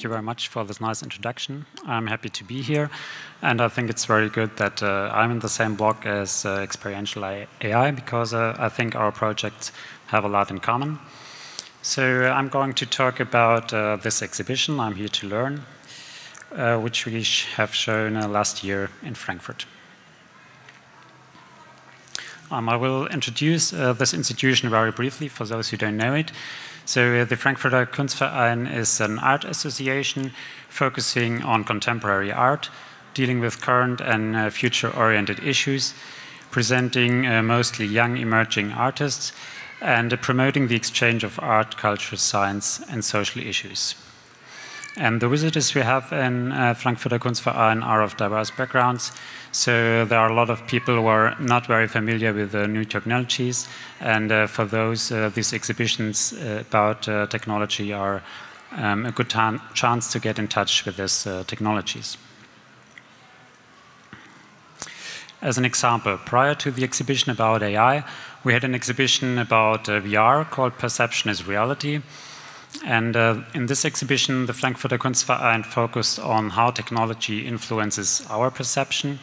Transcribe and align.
thank 0.00 0.04
you 0.04 0.08
very 0.08 0.22
much 0.22 0.48
for 0.48 0.64
this 0.64 0.80
nice 0.80 1.02
introduction. 1.02 1.66
I'm 1.84 2.06
happy 2.06 2.30
to 2.30 2.42
be 2.42 2.62
here, 2.62 2.88
and 3.42 3.60
I 3.60 3.68
think 3.68 3.90
it's 3.90 4.06
very 4.06 4.30
good 4.30 4.56
that 4.56 4.82
uh, 4.82 5.10
I'm 5.12 5.30
in 5.30 5.40
the 5.40 5.48
same 5.50 5.74
block 5.74 6.06
as 6.06 6.46
uh, 6.46 6.60
Experiential 6.62 7.22
AI 7.60 7.90
because 7.90 8.32
uh, 8.32 8.56
I 8.58 8.70
think 8.70 8.96
our 8.96 9.12
projects 9.12 9.72
have 10.06 10.24
a 10.24 10.28
lot 10.28 10.50
in 10.50 10.58
common. 10.58 11.00
So 11.82 12.24
uh, 12.24 12.30
I'm 12.30 12.48
going 12.48 12.72
to 12.72 12.86
talk 12.86 13.20
about 13.20 13.74
uh, 13.74 13.96
this 13.96 14.22
exhibition, 14.22 14.80
I'm 14.80 14.94
Here 14.94 15.08
to 15.08 15.28
Learn, 15.28 15.66
uh, 16.56 16.78
which 16.78 17.04
we 17.04 17.22
have 17.56 17.74
shown 17.74 18.14
last 18.32 18.64
year 18.64 18.88
in 19.02 19.14
Frankfurt. 19.14 19.66
Um, 22.50 22.70
I 22.70 22.76
will 22.76 23.06
introduce 23.08 23.68
this 23.70 24.14
institution 24.14 24.70
very 24.70 24.92
briefly 24.92 25.28
for 25.28 25.44
those 25.44 25.68
who 25.68 25.76
don't 25.76 25.98
know 25.98 26.14
it. 26.14 26.32
So 26.90 27.20
uh, 27.20 27.24
the 27.24 27.36
Frankfurter 27.36 27.86
Kunstverein 27.86 28.66
is 28.66 29.00
an 29.00 29.20
art 29.20 29.44
association 29.44 30.32
focusing 30.68 31.40
on 31.40 31.62
contemporary 31.62 32.32
art, 32.32 32.68
dealing 33.14 33.38
with 33.38 33.60
current 33.60 34.00
and 34.00 34.34
uh, 34.34 34.50
future-oriented 34.50 35.38
issues, 35.38 35.94
presenting 36.50 37.28
uh, 37.28 37.44
mostly 37.44 37.86
young 37.86 38.16
emerging 38.16 38.72
artists, 38.72 39.32
and 39.80 40.20
promoting 40.20 40.66
the 40.66 40.74
exchange 40.74 41.22
of 41.22 41.38
art, 41.38 41.76
culture, 41.76 42.16
science, 42.16 42.80
and 42.90 43.04
social 43.04 43.40
issues. 43.40 43.94
And 44.96 45.20
the 45.20 45.28
visitors 45.28 45.74
we 45.74 45.82
have 45.82 46.12
in 46.12 46.50
uh, 46.50 46.74
Frankfurter 46.74 47.18
Kunstverein 47.18 47.84
are 47.84 48.02
of 48.02 48.16
diverse 48.16 48.50
backgrounds. 48.50 49.12
So 49.52 50.04
there 50.04 50.18
are 50.18 50.30
a 50.30 50.34
lot 50.34 50.50
of 50.50 50.66
people 50.66 50.96
who 50.96 51.06
are 51.06 51.36
not 51.38 51.66
very 51.66 51.86
familiar 51.86 52.32
with 52.32 52.52
the 52.52 52.66
new 52.66 52.84
technologies. 52.84 53.68
And 54.00 54.32
uh, 54.32 54.46
for 54.48 54.64
those, 54.64 55.12
uh, 55.12 55.30
these 55.32 55.52
exhibitions 55.52 56.32
uh, 56.32 56.64
about 56.68 57.08
uh, 57.08 57.26
technology 57.28 57.92
are 57.92 58.22
um, 58.72 59.06
a 59.06 59.12
good 59.12 59.30
chance 59.74 60.10
to 60.12 60.18
get 60.18 60.38
in 60.38 60.48
touch 60.48 60.84
with 60.84 60.96
these 60.96 61.26
uh, 61.26 61.44
technologies. 61.46 62.16
As 65.40 65.56
an 65.56 65.64
example, 65.64 66.18
prior 66.18 66.54
to 66.56 66.70
the 66.70 66.82
exhibition 66.82 67.30
about 67.30 67.62
AI, 67.62 68.04
we 68.44 68.52
had 68.52 68.64
an 68.64 68.74
exhibition 68.74 69.38
about 69.38 69.84
VR 69.84 70.48
called 70.50 70.78
Perception 70.78 71.30
is 71.30 71.46
Reality. 71.46 72.02
And 72.84 73.16
uh, 73.16 73.42
in 73.54 73.66
this 73.66 73.84
exhibition, 73.84 74.46
the 74.46 74.52
Frankfurter 74.52 74.98
Kunstverein 74.98 75.64
focused 75.66 76.18
on 76.18 76.50
how 76.50 76.70
technology 76.70 77.46
influences 77.46 78.24
our 78.30 78.50
perception. 78.50 79.18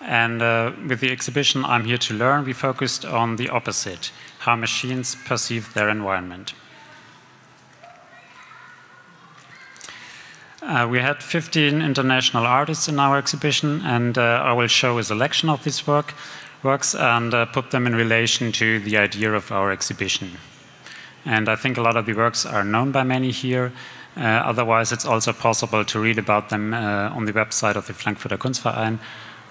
And 0.00 0.42
uh, 0.42 0.72
with 0.86 1.00
the 1.00 1.10
exhibition 1.10 1.64
I'm 1.64 1.84
Here 1.84 1.98
to 1.98 2.14
Learn, 2.14 2.44
we 2.44 2.52
focused 2.52 3.04
on 3.04 3.36
the 3.36 3.48
opposite 3.48 4.12
how 4.40 4.54
machines 4.54 5.14
perceive 5.14 5.72
their 5.72 5.88
environment. 5.88 6.54
Uh, 10.62 10.86
we 10.90 10.98
had 10.98 11.22
15 11.22 11.82
international 11.82 12.46
artists 12.46 12.88
in 12.88 12.98
our 12.98 13.18
exhibition, 13.18 13.82
and 13.82 14.16
uh, 14.16 14.42
I 14.42 14.52
will 14.52 14.66
show 14.66 14.98
a 14.98 15.04
selection 15.04 15.50
of 15.50 15.62
these 15.62 15.86
work, 15.86 16.14
works 16.62 16.94
and 16.94 17.34
uh, 17.34 17.46
put 17.46 17.70
them 17.70 17.86
in 17.86 17.94
relation 17.94 18.50
to 18.52 18.80
the 18.80 18.96
idea 18.96 19.32
of 19.32 19.52
our 19.52 19.70
exhibition. 19.70 20.38
And 21.24 21.48
I 21.48 21.56
think 21.56 21.78
a 21.78 21.82
lot 21.82 21.96
of 21.96 22.06
the 22.06 22.12
works 22.12 22.44
are 22.44 22.64
known 22.64 22.92
by 22.92 23.02
many 23.02 23.30
here. 23.30 23.72
Uh, 24.16 24.20
otherwise, 24.22 24.92
it's 24.92 25.04
also 25.04 25.32
possible 25.32 25.84
to 25.84 25.98
read 25.98 26.18
about 26.18 26.50
them 26.50 26.74
uh, 26.74 27.10
on 27.10 27.24
the 27.24 27.32
website 27.32 27.76
of 27.76 27.86
the 27.86 27.94
Frankfurter 27.94 28.36
Kunstverein. 28.36 28.98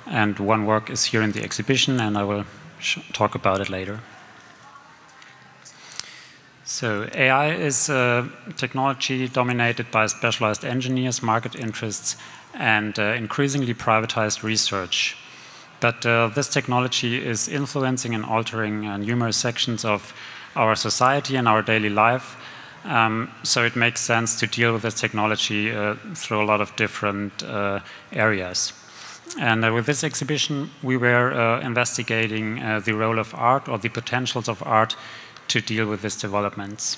And 0.05 0.39
one 0.39 0.65
work 0.65 0.89
is 0.89 1.05
here 1.05 1.21
in 1.21 1.31
the 1.31 1.43
exhibition, 1.43 1.99
and 1.99 2.17
I 2.17 2.23
will 2.23 2.45
talk 3.13 3.35
about 3.35 3.61
it 3.61 3.69
later. 3.69 3.99
So, 6.65 7.09
AI 7.13 7.53
is 7.53 7.89
a 7.89 8.29
technology 8.55 9.27
dominated 9.27 9.91
by 9.91 10.07
specialized 10.07 10.63
engineers, 10.63 11.21
market 11.21 11.55
interests, 11.55 12.15
and 12.53 12.97
uh, 12.97 13.13
increasingly 13.17 13.73
privatized 13.73 14.43
research. 14.43 15.17
But 15.79 16.05
uh, 16.05 16.29
this 16.29 16.47
technology 16.47 17.23
is 17.25 17.49
influencing 17.49 18.15
and 18.15 18.23
altering 18.23 18.87
uh, 18.87 18.97
numerous 18.97 19.35
sections 19.35 19.83
of 19.83 20.13
our 20.55 20.75
society 20.75 21.35
and 21.35 21.47
our 21.47 21.61
daily 21.61 21.89
life. 21.89 22.35
Um, 22.85 23.31
so 23.43 23.63
it 23.63 23.75
makes 23.75 24.01
sense 24.01 24.39
to 24.39 24.47
deal 24.47 24.73
with 24.73 24.81
this 24.81 24.99
technology 24.99 25.71
uh, 25.71 25.95
through 26.15 26.43
a 26.43 26.45
lot 26.45 26.61
of 26.61 26.75
different 26.75 27.43
uh, 27.43 27.79
areas. 28.11 28.73
And 29.39 29.63
uh, 29.63 29.73
with 29.73 29.85
this 29.85 30.03
exhibition, 30.03 30.69
we 30.81 30.97
were 30.97 31.33
uh, 31.33 31.61
investigating 31.61 32.61
uh, 32.61 32.81
the 32.81 32.93
role 32.93 33.19
of 33.19 33.33
art 33.33 33.67
or 33.67 33.77
the 33.77 33.89
potentials 33.89 34.49
of 34.49 34.61
art 34.63 34.95
to 35.47 35.61
deal 35.61 35.87
with 35.87 36.01
these 36.01 36.17
developments. 36.17 36.97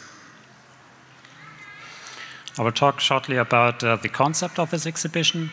I 2.58 2.64
will 2.64 2.72
talk 2.72 3.00
shortly 3.00 3.38
about 3.38 3.84
uh, 3.84 3.98
the 3.98 4.10
concept 4.10 4.60
of 4.60 4.72
this 4.72 4.88
exhibition 4.88 5.52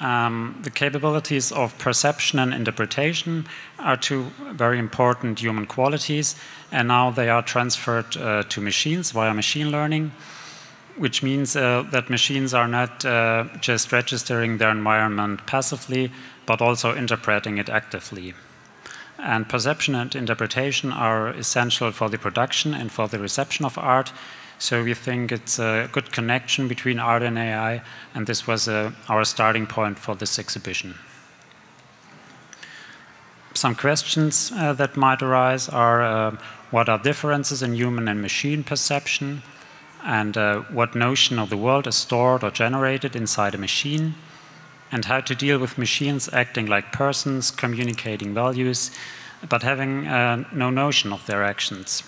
um, 0.00 0.58
the 0.62 0.70
capabilities 0.70 1.52
of 1.52 1.78
perception 1.78 2.38
and 2.38 2.52
interpretation 2.52 3.46
are 3.78 3.96
two 3.96 4.24
very 4.52 4.78
important 4.78 5.40
human 5.40 5.66
qualities, 5.66 6.34
and 6.72 6.88
now 6.88 7.10
they 7.10 7.28
are 7.28 7.42
transferred 7.42 8.16
uh, 8.16 8.42
to 8.42 8.60
machines 8.60 9.12
via 9.12 9.32
machine 9.32 9.70
learning, 9.70 10.12
which 10.96 11.22
means 11.22 11.54
uh, 11.56 11.84
that 11.92 12.10
machines 12.10 12.52
are 12.54 12.68
not 12.68 13.04
uh, 13.04 13.44
just 13.60 13.92
registering 13.92 14.58
their 14.58 14.70
environment 14.70 15.46
passively, 15.46 16.10
but 16.46 16.60
also 16.60 16.94
interpreting 16.94 17.58
it 17.58 17.68
actively. 17.68 18.34
And 19.18 19.48
perception 19.48 19.94
and 19.94 20.14
interpretation 20.14 20.92
are 20.92 21.28
essential 21.28 21.92
for 21.92 22.10
the 22.10 22.18
production 22.18 22.74
and 22.74 22.90
for 22.90 23.08
the 23.08 23.18
reception 23.18 23.64
of 23.64 23.78
art, 23.78 24.12
so 24.58 24.82
we 24.82 24.94
think 24.94 25.32
it's 25.32 25.58
a 25.58 25.88
good 25.92 26.12
connection 26.12 26.68
between 26.68 26.98
art 26.98 27.22
and 27.22 27.38
AI, 27.38 27.82
and 28.14 28.26
this 28.26 28.46
was 28.46 28.68
uh, 28.68 28.92
our 29.08 29.24
starting 29.24 29.66
point 29.66 29.98
for 29.98 30.14
this 30.14 30.38
exhibition. 30.38 30.94
Some 33.54 33.74
questions 33.74 34.52
uh, 34.54 34.72
that 34.74 34.96
might 34.96 35.22
arise 35.22 35.68
are 35.68 36.02
uh, 36.02 36.36
what 36.70 36.88
are 36.88 36.98
differences 36.98 37.62
in 37.62 37.74
human 37.74 38.08
and 38.08 38.20
machine 38.20 38.64
perception, 38.64 39.42
and 40.02 40.36
uh, 40.36 40.60
what 40.72 40.94
notion 40.94 41.38
of 41.38 41.50
the 41.50 41.56
world 41.56 41.86
is 41.86 41.96
stored 41.96 42.42
or 42.42 42.50
generated 42.50 43.14
inside 43.14 43.54
a 43.54 43.58
machine, 43.58 44.14
and 44.90 45.04
how 45.04 45.20
to 45.20 45.34
deal 45.34 45.58
with 45.58 45.78
machines 45.78 46.28
acting 46.32 46.66
like 46.66 46.92
persons, 46.92 47.50
communicating 47.50 48.34
values, 48.34 48.90
but 49.48 49.62
having 49.62 50.06
uh, 50.06 50.44
no 50.52 50.70
notion 50.70 51.12
of 51.12 51.26
their 51.26 51.42
actions. 51.42 52.02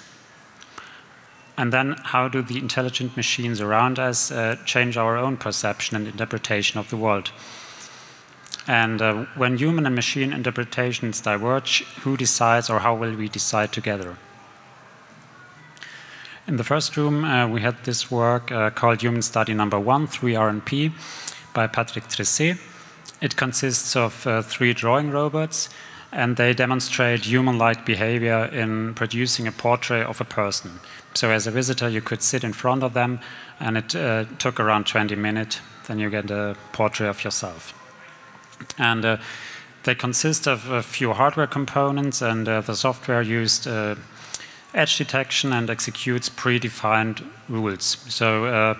And 1.58 1.72
then, 1.72 1.96
how 2.04 2.28
do 2.28 2.42
the 2.42 2.58
intelligent 2.58 3.16
machines 3.16 3.60
around 3.60 3.98
us 3.98 4.30
uh, 4.30 4.56
change 4.66 4.96
our 4.96 5.16
own 5.16 5.36
perception 5.38 5.96
and 5.96 6.06
interpretation 6.06 6.78
of 6.78 6.90
the 6.90 6.96
world? 6.96 7.32
And 8.66 9.00
uh, 9.00 9.26
when 9.36 9.58
human 9.58 9.86
and 9.86 9.94
machine 9.94 10.32
interpretations 10.32 11.20
diverge, 11.20 11.84
who 12.02 12.16
decides 12.16 12.68
or 12.68 12.80
how 12.80 12.94
will 12.94 13.14
we 13.14 13.28
decide 13.28 13.72
together? 13.72 14.18
In 16.48 16.56
the 16.56 16.64
first 16.64 16.96
room, 16.96 17.24
uh, 17.24 17.48
we 17.48 17.60
had 17.60 17.82
this 17.84 18.10
work 18.10 18.52
uh, 18.52 18.70
called 18.70 19.02
Human 19.02 19.22
Study 19.22 19.54
Number 19.54 19.80
One, 19.80 20.06
3RNP, 20.06 20.92
by 21.52 21.66
Patrick 21.66 22.04
Tresset. 22.08 22.58
It 23.20 23.36
consists 23.36 23.96
of 23.96 24.26
uh, 24.26 24.42
three 24.42 24.72
drawing 24.72 25.10
robots, 25.10 25.70
and 26.12 26.36
they 26.36 26.54
demonstrate 26.54 27.24
human 27.24 27.58
like 27.58 27.84
behavior 27.84 28.46
in 28.46 28.94
producing 28.94 29.46
a 29.46 29.52
portrait 29.52 30.06
of 30.06 30.20
a 30.20 30.24
person. 30.24 30.80
So 31.14 31.30
as 31.30 31.46
a 31.46 31.50
visitor, 31.50 31.88
you 31.88 32.00
could 32.00 32.22
sit 32.22 32.44
in 32.44 32.52
front 32.52 32.82
of 32.82 32.92
them, 32.92 33.20
and 33.58 33.76
it 33.76 33.94
uh, 33.94 34.24
took 34.38 34.60
around 34.60 34.86
20 34.86 35.16
minutes. 35.16 35.60
Then 35.86 35.98
you 35.98 36.10
get 36.10 36.30
a 36.30 36.56
portrait 36.72 37.08
of 37.08 37.24
yourself. 37.24 37.72
And 38.78 39.04
uh, 39.04 39.16
they 39.84 39.94
consist 39.94 40.46
of 40.46 40.70
a 40.70 40.82
few 40.82 41.12
hardware 41.12 41.46
components, 41.46 42.22
and 42.22 42.48
uh, 42.48 42.60
the 42.60 42.74
software 42.74 43.22
used 43.22 43.66
uh, 43.66 43.94
edge 44.74 44.98
detection 44.98 45.52
and 45.52 45.70
executes 45.70 46.28
predefined 46.28 47.24
rules. 47.48 47.96
So 48.08 48.44
uh, 48.44 48.74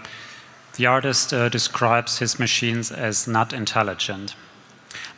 the 0.76 0.87
artist 0.87 1.32
uh, 1.32 1.49
describes 1.49 2.19
his 2.19 2.38
machines 2.38 2.93
as 2.93 3.26
not 3.26 3.52
intelligent. 3.52 4.34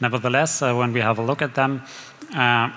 Nevertheless, 0.00 0.60
when 0.60 0.92
we 0.92 1.00
have 1.00 1.18
a 1.18 1.22
look 1.22 1.42
at 1.42 1.54
them, 1.54 1.82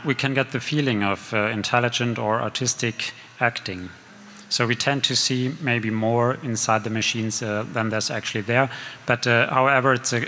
we 0.06 0.16
can 0.16 0.34
get 0.34 0.52
the 0.52 0.60
feeling 0.60 1.04
of 1.04 1.34
intelligent 1.34 2.18
or 2.18 2.42
artistic 2.42 3.14
acting. 3.40 3.90
So 4.52 4.68
we 4.68 4.76
tend 4.76 5.06
to 5.06 5.16
see 5.16 5.56
maybe 5.62 5.90
more 5.90 6.38
inside 6.44 6.84
the 6.84 6.90
machines 6.90 7.42
uh, 7.42 7.66
than 7.72 7.90
there's 7.90 8.12
actually 8.12 8.42
there. 8.42 8.70
But 9.06 9.26
uh, 9.26 9.50
however, 9.50 9.94
it's 9.94 10.12
uh, 10.12 10.26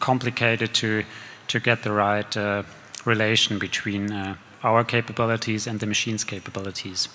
complicated 0.00 0.72
to 0.74 1.04
to 1.48 1.60
get 1.60 1.82
the 1.82 1.92
right 1.92 2.36
uh, 2.36 2.62
relation 3.04 3.58
between 3.58 4.12
uh, 4.12 4.36
our 4.62 4.84
capabilities 4.84 5.66
and 5.66 5.80
the 5.80 5.86
machine's 5.86 6.24
capabilities. 6.24 7.08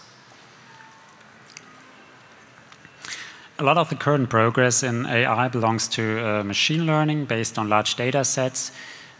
A 3.59 3.63
lot 3.63 3.77
of 3.77 3.89
the 3.89 3.95
current 3.95 4.29
progress 4.29 4.83
in 4.83 5.05
AI 5.05 5.47
belongs 5.47 5.87
to 5.89 6.01
uh, 6.01 6.43
machine 6.43 6.85
learning 6.85 7.25
based 7.25 7.57
on 7.57 7.69
large 7.69 7.95
data 7.95 8.23
sets. 8.23 8.71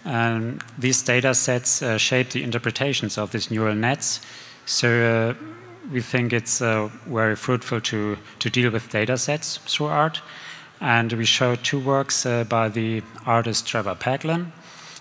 Um, 0.06 0.60
these 0.78 1.02
data 1.02 1.34
sets 1.34 1.82
shape 1.98 2.32
the 2.32 2.44
interpretations 2.44 3.18
of 3.18 3.32
these 3.32 3.50
neural 3.50 3.76
nets. 3.76 4.22
So 4.66 5.36
we 5.92 6.02
think 6.02 6.34
it's 6.34 6.62
uh, 6.62 6.90
very 7.06 7.36
fruitful 7.36 7.82
to, 7.82 8.18
to 8.40 8.50
deal 8.50 8.72
with 8.72 8.90
data 8.90 9.18
sets 9.18 9.58
through 9.58 9.88
art. 9.88 10.22
And 10.80 11.14
we 11.14 11.26
show 11.26 11.56
two 11.56 11.80
works 11.80 12.26
uh, 12.26 12.44
by 12.44 12.70
the 12.70 13.04
artist 13.26 13.68
Trevor 13.68 13.96
Paglen, 13.96 14.52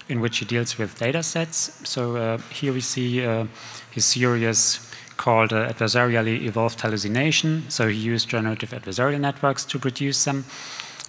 in 0.08 0.20
which 0.20 0.38
he 0.38 0.44
deals 0.44 0.78
with 0.78 0.98
data 0.98 1.22
sets. 1.22 1.80
So 1.88 2.16
uh, 2.16 2.38
here 2.50 2.72
we 2.72 2.80
see 2.80 3.24
uh, 3.24 3.46
his 3.90 4.04
series 4.04 4.88
called 5.16 5.52
uh, 5.52 5.72
Adversarially 5.72 6.42
Evolved 6.42 6.80
Hallucination. 6.80 7.64
So 7.68 7.88
he 7.88 7.96
used 7.96 8.28
generative 8.28 8.70
adversarial 8.70 9.20
networks 9.20 9.64
to 9.66 9.78
produce 9.78 10.24
them. 10.24 10.44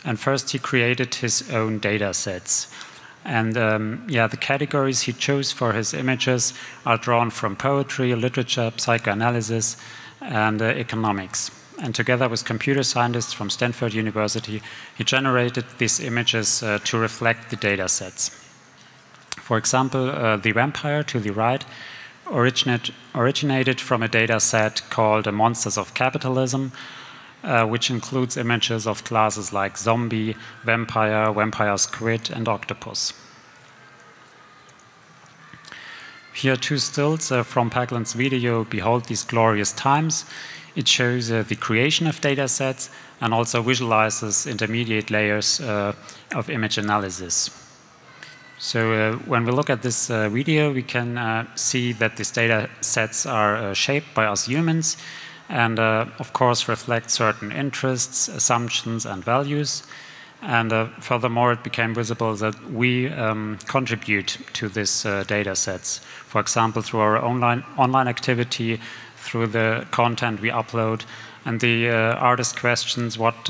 And 0.05 0.19
first 0.19 0.51
he 0.51 0.59
created 0.59 1.15
his 1.15 1.49
own 1.51 1.79
data 1.79 2.13
sets. 2.13 2.67
And 3.25 3.57
um, 3.57 4.05
yeah, 4.09 4.27
the 4.27 4.37
categories 4.37 5.01
he 5.01 5.13
chose 5.13 5.51
for 5.51 5.73
his 5.73 5.93
images 5.93 6.53
are 6.85 6.97
drawn 6.97 7.29
from 7.29 7.55
poetry, 7.55 8.13
literature, 8.15 8.71
psychoanalysis, 8.77 9.77
and 10.21 10.61
uh, 10.61 10.65
economics. 10.65 11.51
And 11.81 11.95
together 11.95 12.29
with 12.29 12.45
computer 12.45 12.83
scientists 12.83 13.33
from 13.33 13.49
Stanford 13.49 13.93
University, 13.93 14.61
he 14.95 15.03
generated 15.03 15.65
these 15.77 15.99
images 15.99 16.61
uh, 16.61 16.79
to 16.83 16.97
reflect 16.97 17.49
the 17.49 17.55
data 17.55 17.89
sets. 17.89 18.29
For 19.37 19.57
example, 19.57 20.09
uh, 20.09 20.37
the 20.37 20.51
vampire 20.51 21.03
to 21.03 21.19
the 21.19 21.31
right 21.31 21.65
originate, 22.31 22.91
originated 23.15 23.81
from 23.81 24.03
a 24.03 24.07
data 24.07 24.39
set 24.39 24.81
called 24.89 25.31
Monsters 25.31 25.77
of 25.77 25.93
Capitalism, 25.93 26.71
uh, 27.43 27.65
which 27.65 27.89
includes 27.89 28.37
images 28.37 28.87
of 28.87 29.03
classes 29.03 29.51
like 29.51 29.77
zombie, 29.77 30.35
vampire, 30.63 31.31
vampire 31.31 31.77
squid, 31.77 32.29
and 32.29 32.47
octopus. 32.47 33.13
Here 36.33 36.53
are 36.53 36.57
two 36.57 36.77
stills 36.77 37.31
uh, 37.31 37.43
from 37.43 37.69
Paglen's 37.69 38.13
video, 38.13 38.63
Behold 38.63 39.05
These 39.05 39.23
Glorious 39.23 39.71
Times. 39.71 40.25
It 40.75 40.87
shows 40.87 41.31
uh, 41.31 41.43
the 41.47 41.55
creation 41.55 42.07
of 42.07 42.19
data 42.21 42.47
sets 42.47 42.89
and 43.21 43.33
also 43.33 43.61
visualizes 43.61 44.47
intermediate 44.47 45.11
layers 45.11 45.61
uh, 45.61 45.93
of 46.33 46.49
image 46.49 46.77
analysis. 46.79 47.51
So 48.57 48.93
uh, 48.93 49.15
when 49.27 49.45
we 49.45 49.51
look 49.51 49.69
at 49.69 49.83
this 49.83 50.09
uh, 50.09 50.29
video, 50.29 50.73
we 50.73 50.81
can 50.81 51.47
see 51.55 51.93
that 51.93 52.17
these 52.17 52.31
data 52.31 52.69
sets 52.81 53.25
are 53.25 53.75
shaped 53.75 54.13
by 54.15 54.25
us 54.25 54.45
humans 54.45 54.97
and 55.53 55.79
uh, 55.79 56.05
of 56.17 56.33
course 56.33 56.67
reflect 56.67 57.11
certain 57.11 57.51
interests, 57.51 58.27
assumptions, 58.27 59.05
and 59.05 59.23
values. 59.23 59.83
And 60.41 60.73
uh, 60.73 60.87
furthermore, 60.99 61.53
it 61.53 61.63
became 61.63 61.93
visible 61.93 62.35
that 62.35 62.55
we 62.71 63.07
um, 63.09 63.59
contribute 63.67 64.37
to 64.53 64.67
these 64.67 65.05
uh, 65.05 65.23
data 65.25 65.55
sets. 65.55 65.99
For 65.99 66.41
example, 66.41 66.81
through 66.81 67.01
our 67.01 67.23
online, 67.23 67.63
online 67.77 68.07
activity, 68.07 68.81
through 69.17 69.47
the 69.47 69.85
content 69.91 70.41
we 70.41 70.49
upload, 70.49 71.05
and 71.45 71.61
the 71.61 71.89
artist 71.89 72.59
questions 72.59 73.17
what 73.17 73.47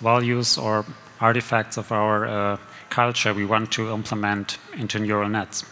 values 0.00 0.58
or 0.58 0.84
artifacts 1.20 1.78
of 1.78 1.92
our 1.92 2.58
culture 2.90 3.32
we 3.32 3.44
want 3.46 3.70
to 3.72 3.92
implement 3.92 4.58
into 4.76 4.98
neural 4.98 5.28
nets. 5.28 5.64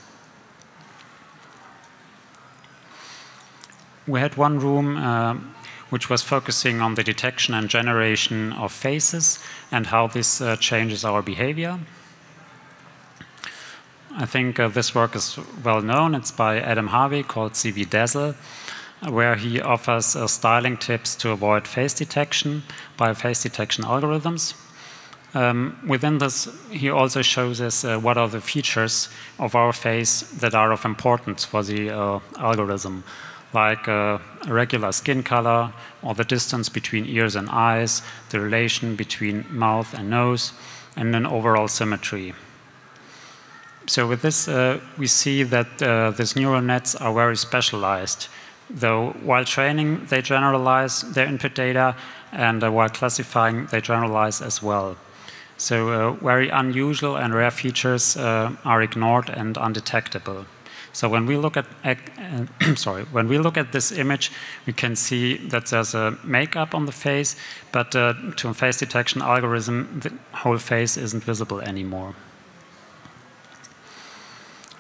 We 4.07 4.21
had 4.21 4.37
one 4.37 4.59
room 4.59 4.97
uh, 4.97 5.37
which 5.91 6.09
was 6.09 6.23
focusing 6.23 6.81
on 6.81 6.95
the 6.95 7.05
detection 7.05 7.55
and 7.55 7.69
generation 7.69 8.53
of 8.55 8.73
faces 8.73 9.39
and 9.71 9.89
how 9.89 10.07
this 10.07 10.41
uh, 10.41 10.57
changes 10.57 11.05
our 11.05 11.23
behavior. 11.23 11.79
I 14.17 14.27
think 14.27 14.59
uh, 14.59 14.69
this 14.69 14.95
work 14.95 15.15
is 15.15 15.39
well 15.63 15.83
known. 15.83 16.15
It's 16.15 16.31
by 16.31 16.61
Adam 16.61 16.89
Harvey 16.89 17.23
called 17.23 17.53
CV 17.53 17.89
Dazzle, 17.89 18.35
where 19.09 19.37
he 19.37 19.61
offers 19.61 20.17
uh, 20.17 20.27
styling 20.27 20.77
tips 20.77 21.15
to 21.17 21.31
avoid 21.31 21.67
face 21.67 21.95
detection 21.95 22.63
by 22.97 23.15
face 23.15 23.43
detection 23.43 23.85
algorithms. 23.85 24.55
Um, 25.35 25.79
within 25.87 26.19
this, 26.19 26.49
he 26.71 26.91
also 26.91 27.23
shows 27.23 27.61
us 27.61 27.85
uh, 27.85 27.99
what 27.99 28.19
are 28.19 28.29
the 28.29 28.41
features 28.41 29.09
of 29.39 29.55
our 29.55 29.73
face 29.73 30.21
that 30.41 30.55
are 30.55 30.73
of 30.73 30.85
importance 30.85 31.45
for 31.45 31.63
the 31.63 31.91
uh, 31.91 32.21
algorithm 32.39 33.05
like 33.53 33.89
a 33.89 34.21
regular 34.47 34.93
skin 34.93 35.23
color 35.23 35.73
or 36.03 36.15
the 36.15 36.25
distance 36.25 36.69
between 36.69 37.07
ears 37.07 37.37
and 37.37 37.49
eyes, 37.51 38.03
the 38.31 38.41
relation 38.41 38.97
between 38.97 39.47
mouth 39.51 39.95
and 39.95 40.11
nose, 40.11 40.53
and 40.97 41.15
an 41.15 41.27
overall 41.27 41.69
symmetry. 41.69 42.35
So 43.87 44.07
with 44.07 44.23
this, 44.23 44.49
uh, 44.49 44.81
we 44.97 45.07
see 45.07 45.43
that 45.43 45.83
uh, 45.83 46.11
these 46.11 46.37
neural 46.37 46.61
nets 46.61 46.95
are 46.95 47.13
very 47.13 47.37
specialized. 47.37 48.29
Though 48.71 49.11
while 49.23 49.45
training, 49.45 50.07
they 50.07 50.23
generalize 50.23 51.03
their 51.03 51.27
input 51.27 51.55
data, 51.55 51.97
and 52.31 52.63
uh, 52.63 52.71
while 52.71 52.89
classifying, 52.89 53.67
they 53.67 53.81
generalize 53.81 54.41
as 54.41 54.63
well. 54.63 54.97
So 55.59 55.89
uh, 55.91 56.13
very 56.13 56.49
unusual 56.49 57.17
and 57.17 57.35
rare 57.35 57.51
features 57.51 58.17
uh, 58.17 58.57
are 58.65 58.83
ignored 58.83 59.29
and 59.29 59.57
undetectable. 59.57 60.47
So 60.93 61.09
when 61.09 61.27
we 61.27 61.37
look 61.37 61.57
at, 61.57 61.67
uh, 61.85 62.75
sorry, 62.77 63.05
when 63.05 63.29
we 63.29 63.39
look 63.39 63.57
at 63.57 63.73
this 63.73 63.93
image, 63.93 64.31
we 64.67 64.73
can 64.73 64.95
see 64.95 65.39
that 65.49 65.67
there's 65.67 65.95
a 65.95 66.19
makeup 66.23 66.75
on 66.75 66.87
the 66.87 66.93
face, 66.93 67.35
but 67.73 67.97
uh, 67.97 68.15
to 68.37 68.49
a 68.49 68.55
face 68.55 68.79
detection 68.79 69.23
algorithm, 69.23 70.01
the 70.01 70.13
whole 70.37 70.59
face 70.59 70.97
isn't 70.97 71.25
visible 71.25 71.61
anymore. 71.61 72.15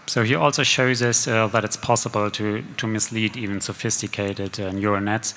So 0.07 0.25
he 0.25 0.35
also 0.35 0.63
shows 0.63 1.01
us 1.01 1.27
uh, 1.27 1.47
that 1.49 1.65
it's 1.65 1.77
possible 1.77 2.31
to, 2.33 2.63
to 2.77 2.87
mislead 2.87 3.35
even 3.35 3.63
sophisticated 3.63 4.61
uh, 4.61 4.71
neural 4.73 5.01
nets, 5.01 5.35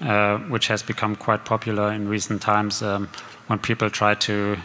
uh, 0.00 0.38
which 0.38 0.66
has 0.66 0.82
become 0.82 1.14
quite 1.14 1.44
popular 1.44 1.92
in 1.92 2.08
recent 2.08 2.42
times 2.42 2.82
um, 2.82 3.08
when 3.46 3.60
people 3.60 3.90
try 3.90 4.14
to 4.14 4.58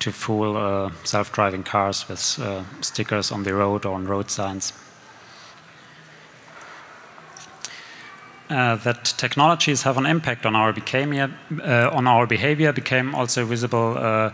to 0.00 0.10
fool 0.10 0.56
uh, 0.56 0.90
self-driving 1.04 1.62
cars 1.62 2.08
with 2.08 2.38
uh, 2.40 2.62
stickers 2.80 3.30
on 3.30 3.44
the 3.44 3.54
road 3.54 3.86
or 3.86 3.94
on 3.94 4.06
road 4.06 4.30
signs. 4.30 4.72
Uh, 8.50 8.76
that 8.76 9.04
technologies 9.16 9.82
have 9.82 9.96
an 9.96 10.04
impact 10.04 10.44
on 10.44 10.54
our 10.54 10.70
behavior, 10.70 11.30
uh, 11.62 11.88
on 11.90 12.06
our 12.06 12.26
behavior 12.26 12.72
became 12.74 13.14
also 13.14 13.46
visible 13.46 13.96
uh, 13.96 14.30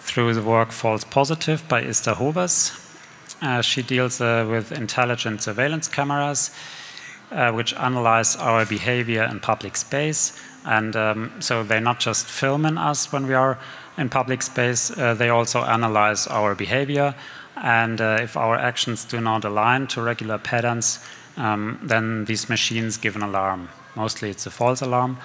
through 0.00 0.34
the 0.34 0.42
work 0.42 0.70
False 0.70 1.02
Positive 1.04 1.66
by 1.66 1.82
Esther 1.82 2.12
Hovers. 2.12 2.72
Uh, 3.40 3.62
she 3.62 3.82
deals 3.82 4.20
uh, 4.20 4.46
with 4.50 4.70
intelligent 4.72 5.40
surveillance 5.40 5.88
cameras, 5.88 6.50
which 7.52 7.72
analyze 7.74 8.36
our 8.36 8.66
behavior 8.66 9.22
in 9.22 9.40
public 9.40 9.76
space. 9.76 10.38
And 10.66 10.94
um, 10.94 11.32
so 11.40 11.62
they're 11.62 11.80
not 11.80 12.00
just 12.00 12.26
film 12.26 12.66
in 12.66 12.76
us 12.76 13.12
when 13.12 13.26
we 13.26 13.34
are 13.34 13.58
in 13.96 14.10
public 14.10 14.42
space, 14.42 14.88
they 14.88 15.28
also 15.28 15.62
analyze 15.62 16.26
our 16.26 16.54
behavior. 16.54 17.14
And 17.56 18.00
if 18.00 18.36
our 18.36 18.56
actions 18.56 19.04
do 19.04 19.20
not 19.20 19.44
align 19.44 19.86
to 19.88 20.02
regular 20.02 20.38
patterns, 20.38 21.00
um, 21.38 21.78
then 21.82 22.24
these 22.26 22.48
machines 22.48 22.96
give 22.96 23.16
an 23.16 23.22
alarm. 23.22 23.68
Mostly 23.94 24.30
it's 24.30 24.46
a 24.46 24.50
false 24.50 24.82
alarm. 24.82 25.18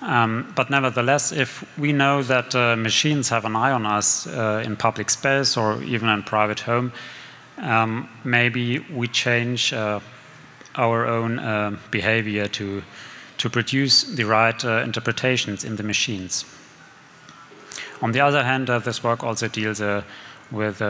Um, 0.00 0.52
but 0.56 0.68
nevertheless, 0.68 1.30
if 1.30 1.64
we 1.78 1.92
know 1.92 2.22
that 2.24 2.54
uh, 2.54 2.74
machines 2.74 3.28
have 3.28 3.44
an 3.44 3.54
eye 3.54 3.70
on 3.70 3.86
us 3.86 4.26
uh, 4.26 4.62
in 4.64 4.76
public 4.76 5.10
space 5.10 5.56
or 5.56 5.80
even 5.84 6.08
in 6.08 6.24
private 6.24 6.60
home, 6.60 6.92
um, 7.58 8.08
maybe 8.24 8.80
we 8.90 9.06
change 9.06 9.72
uh, 9.72 10.00
our 10.74 11.06
own 11.06 11.38
uh, 11.38 11.76
behavior 11.90 12.48
to, 12.48 12.82
to 13.38 13.48
produce 13.48 14.02
the 14.02 14.24
right 14.24 14.64
uh, 14.64 14.82
interpretations 14.84 15.62
in 15.62 15.76
the 15.76 15.84
machines. 15.84 16.44
On 18.00 18.10
the 18.10 18.20
other 18.20 18.42
hand, 18.42 18.68
uh, 18.68 18.80
this 18.80 19.04
work 19.04 19.22
also 19.22 19.46
deals 19.46 19.80
with 20.50 20.82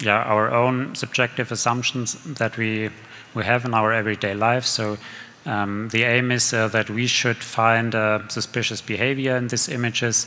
yeah, 0.00 0.22
our 0.22 0.50
own 0.50 0.94
subjective 0.94 1.52
assumptions 1.52 2.14
that 2.24 2.56
we 2.56 2.90
we 3.34 3.44
have 3.44 3.64
in 3.64 3.74
our 3.74 3.92
everyday 3.92 4.34
life. 4.34 4.66
So 4.66 4.98
um, 5.46 5.88
the 5.90 6.02
aim 6.02 6.32
is 6.32 6.52
uh, 6.52 6.68
that 6.68 6.90
we 6.90 7.06
should 7.06 7.36
find 7.36 7.94
uh, 7.94 8.28
suspicious 8.28 8.80
behavior 8.80 9.36
in 9.36 9.48
these 9.48 9.68
images, 9.68 10.26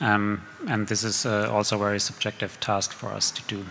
um, 0.00 0.42
and 0.68 0.86
this 0.86 1.02
is 1.04 1.26
uh, 1.26 1.50
also 1.50 1.76
a 1.76 1.78
very 1.78 2.00
subjective 2.00 2.60
task 2.60 2.92
for 2.92 3.08
us 3.08 3.30
to 3.30 3.42
do. 3.48 3.64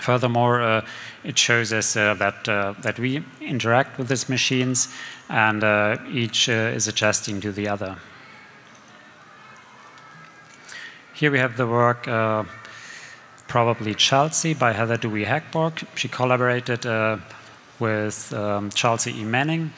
Furthermore, 0.00 0.62
uh, 0.62 0.86
it 1.24 1.36
shows 1.36 1.72
us 1.72 1.96
uh, 1.96 2.14
that 2.14 2.48
uh, 2.48 2.74
that 2.82 2.98
we 2.98 3.24
interact 3.40 3.98
with 3.98 4.08
these 4.08 4.28
machines, 4.28 4.88
and 5.28 5.62
each 6.08 6.48
is 6.48 6.88
adjusting 6.88 7.40
to 7.40 7.52
the 7.52 7.68
other. 7.68 7.96
Here 11.14 11.30
we 11.30 11.38
have 11.38 11.56
the 11.56 11.66
work 11.66 12.06
probably 13.50 13.92
Chelsea 13.94 14.54
by 14.54 14.70
Heather 14.72 14.96
Dewey 14.96 15.24
Hagborg. 15.24 15.84
She 15.96 16.06
collaborated 16.06 16.86
uh, 16.86 17.16
with 17.80 18.32
um, 18.32 18.70
Chelsea 18.70 19.10
E. 19.10 19.24
Manning, 19.24 19.72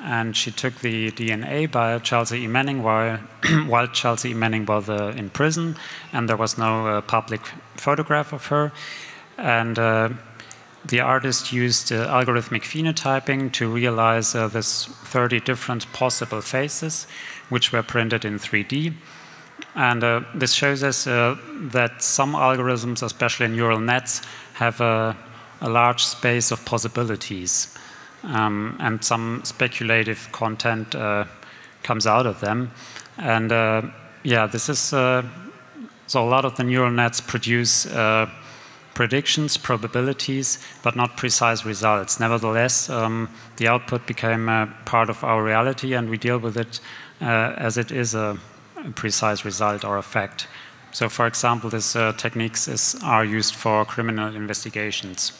and 0.00 0.36
she 0.36 0.52
took 0.52 0.76
the 0.76 1.10
DNA 1.10 1.68
by 1.68 1.98
Chelsea 1.98 2.44
E. 2.44 2.46
Manning 2.46 2.84
while, 2.84 3.16
while 3.66 3.88
Chelsea 3.88 4.30
E. 4.30 4.34
Manning 4.34 4.64
was 4.64 4.88
uh, 4.88 5.12
in 5.16 5.30
prison, 5.30 5.76
and 6.12 6.28
there 6.28 6.36
was 6.36 6.56
no 6.56 6.86
uh, 6.86 7.00
public 7.00 7.40
photograph 7.74 8.32
of 8.32 8.46
her. 8.46 8.70
And 9.36 9.76
uh, 9.76 10.10
the 10.84 11.00
artist 11.00 11.52
used 11.52 11.90
uh, 11.90 12.06
algorithmic 12.06 12.62
phenotyping 12.62 13.50
to 13.54 13.68
realize 13.68 14.36
uh, 14.36 14.46
this 14.46 14.86
30 14.86 15.40
different 15.40 15.92
possible 15.92 16.40
faces, 16.40 17.08
which 17.48 17.72
were 17.72 17.82
printed 17.82 18.24
in 18.24 18.38
3D. 18.38 18.94
And 19.76 20.02
uh, 20.02 20.22
this 20.34 20.54
shows 20.54 20.82
us 20.82 21.06
uh, 21.06 21.36
that 21.70 22.02
some 22.02 22.32
algorithms, 22.32 23.02
especially 23.02 23.48
neural 23.48 23.78
nets, 23.78 24.22
have 24.54 24.80
a, 24.80 25.14
a 25.60 25.68
large 25.68 26.02
space 26.02 26.50
of 26.50 26.64
possibilities. 26.64 27.76
Um, 28.24 28.76
and 28.80 29.04
some 29.04 29.42
speculative 29.44 30.32
content 30.32 30.94
uh, 30.94 31.26
comes 31.82 32.06
out 32.06 32.26
of 32.26 32.40
them. 32.40 32.70
And 33.18 33.52
uh, 33.52 33.82
yeah, 34.22 34.46
this 34.46 34.70
is 34.70 34.94
uh, 34.94 35.22
so 36.06 36.24
a 36.24 36.28
lot 36.28 36.46
of 36.46 36.56
the 36.56 36.64
neural 36.64 36.90
nets 36.90 37.20
produce 37.20 37.84
uh, 37.84 38.30
predictions, 38.94 39.58
probabilities, 39.58 40.58
but 40.82 40.96
not 40.96 41.18
precise 41.18 41.66
results. 41.66 42.18
Nevertheless, 42.18 42.88
um, 42.88 43.28
the 43.56 43.68
output 43.68 44.06
became 44.06 44.46
part 44.86 45.10
of 45.10 45.22
our 45.22 45.42
reality, 45.42 45.92
and 45.92 46.08
we 46.08 46.16
deal 46.16 46.38
with 46.38 46.56
it 46.56 46.80
as 47.20 47.76
it 47.76 47.90
is 47.90 48.14
a 48.14 48.38
precise 48.94 49.44
result 49.44 49.84
or 49.84 49.98
effect. 49.98 50.46
So, 50.92 51.08
for 51.08 51.26
example, 51.26 51.70
these 51.70 51.94
uh, 51.94 52.12
techniques 52.12 52.68
is, 52.68 52.96
are 53.02 53.24
used 53.24 53.54
for 53.54 53.84
criminal 53.84 54.34
investigations. 54.34 55.32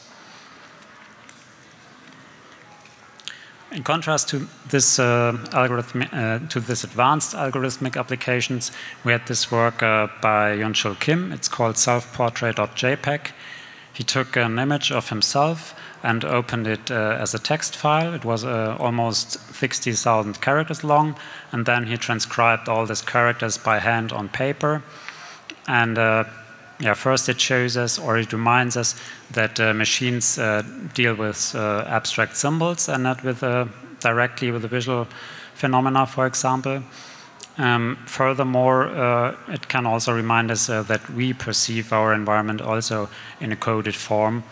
In 3.71 3.83
contrast 3.83 4.29
to 4.29 4.47
this 4.69 4.97
uh, 4.97 5.37
algorithm, 5.51 6.03
uh, 6.11 6.39
to 6.49 6.59
this 6.59 6.83
advanced 6.83 7.35
algorithmic 7.35 7.97
applications, 7.97 8.71
we 9.03 9.11
had 9.11 9.27
this 9.27 9.51
work 9.51 9.83
uh, 9.83 10.07
by 10.21 10.55
Yunchul 10.55 10.99
Kim. 10.99 11.31
It's 11.33 11.49
called 11.49 11.77
self-portrait.jpg. 11.77 13.31
He 13.97 14.03
took 14.03 14.35
an 14.37 14.59
image 14.59 14.91
of 14.91 15.09
himself 15.09 15.73
and 16.03 16.23
opened 16.23 16.67
it 16.67 16.91
uh, 16.91 17.17
as 17.19 17.33
a 17.33 17.39
text 17.39 17.75
file. 17.75 18.13
It 18.13 18.23
was 18.23 18.45
uh, 18.45 18.77
almost 18.79 19.39
60,000 19.55 20.39
characters 20.39 20.83
long, 20.83 21.15
and 21.51 21.65
then 21.65 21.87
he 21.87 21.97
transcribed 21.97 22.69
all 22.69 22.85
these 22.85 23.01
characters 23.01 23.57
by 23.57 23.79
hand 23.79 24.11
on 24.11 24.29
paper. 24.29 24.83
And 25.67 25.97
uh, 25.97 26.25
yeah, 26.79 26.93
first 26.93 27.27
it 27.27 27.41
shows 27.41 27.75
us 27.75 27.97
or 27.97 28.19
it 28.19 28.31
reminds 28.31 28.77
us 28.77 28.93
that 29.31 29.59
uh, 29.59 29.73
machines 29.73 30.37
uh, 30.37 30.61
deal 30.93 31.15
with 31.15 31.55
uh, 31.55 31.83
abstract 31.87 32.37
symbols 32.37 32.87
and 32.87 33.01
not 33.01 33.23
with 33.23 33.39
directly 33.99 34.51
with 34.51 34.61
the 34.61 34.67
visual 34.67 35.07
phenomena, 35.55 36.05
for 36.05 36.27
example. 36.27 36.83
Um, 37.57 37.97
furthermore, 38.05 39.35
it 39.47 39.67
can 39.67 39.85
also 39.85 40.13
remind 40.13 40.51
us 40.51 40.67
that 40.67 41.09
we 41.09 41.33
perceive 41.33 41.91
our 41.91 42.13
environment 42.13 42.61
also 42.61 43.09
in 43.39 43.51
a 43.51 43.55
coded 43.55 43.95
form 43.95 44.43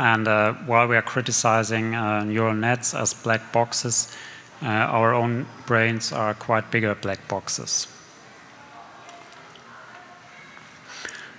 and 0.00 0.26
uh, 0.28 0.54
while 0.64 0.88
we 0.88 0.96
are 0.96 1.02
criticizing 1.02 1.94
uh, 1.94 2.24
neural 2.24 2.54
nets 2.54 2.94
as 2.94 3.12
black 3.12 3.52
boxes, 3.52 4.16
uh, 4.62 4.66
our 4.66 5.12
own 5.12 5.46
brains 5.66 6.10
are 6.10 6.32
quite 6.32 6.70
bigger 6.70 6.94
black 6.94 7.28
boxes. 7.28 7.86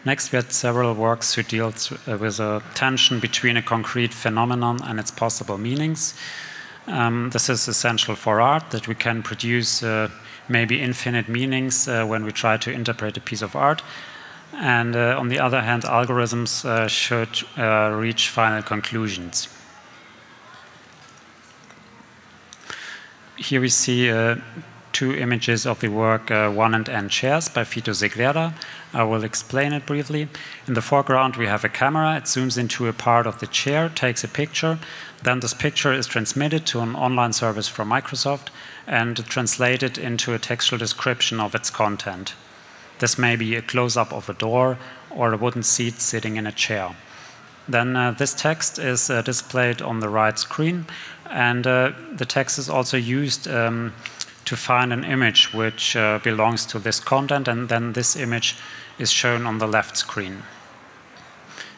Next, 0.05 0.31
we 0.31 0.35
had 0.35 0.51
several 0.51 0.93
works 0.93 1.33
who 1.33 1.41
dealt 1.41 1.91
uh, 2.07 2.17
with 2.19 2.39
a 2.39 2.61
tension 2.75 3.19
between 3.19 3.57
a 3.57 3.63
concrete 3.63 4.13
phenomenon 4.13 4.79
and 4.83 4.99
its 4.99 5.09
possible 5.09 5.57
meanings. 5.57 6.13
Um, 6.85 7.31
this 7.31 7.49
is 7.49 7.67
essential 7.67 8.13
for 8.13 8.39
art, 8.41 8.69
that 8.69 8.87
we 8.87 8.93
can 8.93 9.23
produce 9.23 9.81
uh, 9.81 10.09
maybe 10.51 10.81
infinite 10.81 11.29
meanings 11.29 11.87
uh, 11.87 12.05
when 12.05 12.25
we 12.25 12.31
try 12.31 12.57
to 12.57 12.71
interpret 12.71 13.17
a 13.17 13.21
piece 13.21 13.41
of 13.41 13.55
art, 13.55 13.81
and 14.53 14.95
uh, 14.95 15.17
on 15.17 15.29
the 15.29 15.39
other 15.39 15.61
hand, 15.61 15.83
algorithms 15.83 16.65
uh, 16.65 16.87
should 16.87 17.43
reach 17.97 18.29
final 18.29 18.61
conclusions. 18.61 19.47
Here 23.37 23.61
we 23.61 23.69
see 23.69 24.11
two 24.91 25.15
images 25.15 25.65
of 25.65 25.79
the 25.79 25.87
work 25.87 26.29
uh, 26.29 26.49
One 26.51 26.75
and 26.75 26.87
N 26.89 27.09
Chairs 27.09 27.49
by 27.49 27.63
Fito 27.63 27.93
Segrera. 27.93 28.53
I 28.93 29.03
will 29.03 29.23
explain 29.23 29.73
it 29.73 29.85
briefly. 29.85 30.27
In 30.67 30.73
the 30.73 30.81
foreground, 30.81 31.37
we 31.37 31.47
have 31.47 31.63
a 31.63 31.69
camera. 31.69 32.17
It 32.17 32.25
zooms 32.25 32.57
into 32.57 32.87
a 32.87 32.93
part 32.93 33.25
of 33.25 33.39
the 33.39 33.47
chair, 33.47 33.89
takes 33.89 34.23
a 34.23 34.27
picture. 34.27 34.79
Then 35.23 35.39
this 35.39 35.53
picture 35.53 35.93
is 35.93 36.07
transmitted 36.07 36.65
to 36.67 36.81
an 36.81 36.95
online 36.95 37.33
service 37.33 37.69
from 37.69 37.89
Microsoft 37.89 38.49
and 38.87 39.25
translate 39.25 39.83
it 39.83 39.97
into 39.97 40.33
a 40.33 40.39
textual 40.39 40.79
description 40.79 41.39
of 41.39 41.55
its 41.55 41.69
content. 41.69 42.35
This 42.99 43.17
may 43.17 43.35
be 43.35 43.55
a 43.55 43.61
close 43.61 43.97
up 43.97 44.13
of 44.13 44.29
a 44.29 44.33
door 44.33 44.77
or 45.09 45.33
a 45.33 45.37
wooden 45.37 45.63
seat 45.63 45.95
sitting 45.95 46.37
in 46.37 46.47
a 46.47 46.51
chair. 46.51 46.95
Then 47.67 47.95
uh, 47.95 48.11
this 48.11 48.33
text 48.33 48.79
is 48.79 49.09
uh, 49.09 49.21
displayed 49.21 49.81
on 49.81 49.99
the 49.99 50.09
right 50.09 50.37
screen, 50.37 50.85
and 51.29 51.65
uh, 51.65 51.91
the 52.11 52.25
text 52.25 52.59
is 52.59 52.69
also 52.69 52.97
used 52.97 53.47
um, 53.47 53.93
to 54.45 54.55
find 54.55 54.91
an 54.91 55.03
image 55.03 55.53
which 55.53 55.95
uh, 55.95 56.19
belongs 56.23 56.65
to 56.67 56.79
this 56.79 56.99
content, 56.99 57.47
and 57.47 57.69
then 57.69 57.93
this 57.93 58.15
image 58.15 58.57
is 58.99 59.11
shown 59.11 59.45
on 59.45 59.59
the 59.59 59.67
left 59.67 59.95
screen. 59.95 60.43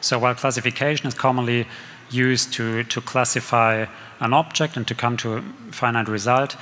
So 0.01 0.19
while 0.19 0.35
classification 0.35 1.07
is 1.07 1.13
commonly 1.13 1.67
used 2.09 2.53
to, 2.53 2.83
to 2.83 3.01
classify 3.01 3.85
an 4.19 4.33
object 4.33 4.75
and 4.77 4.87
to 4.87 4.95
come 4.95 5.17
to 5.17 5.37
a 5.37 5.41
finite 5.71 6.07
result, 6.07 6.57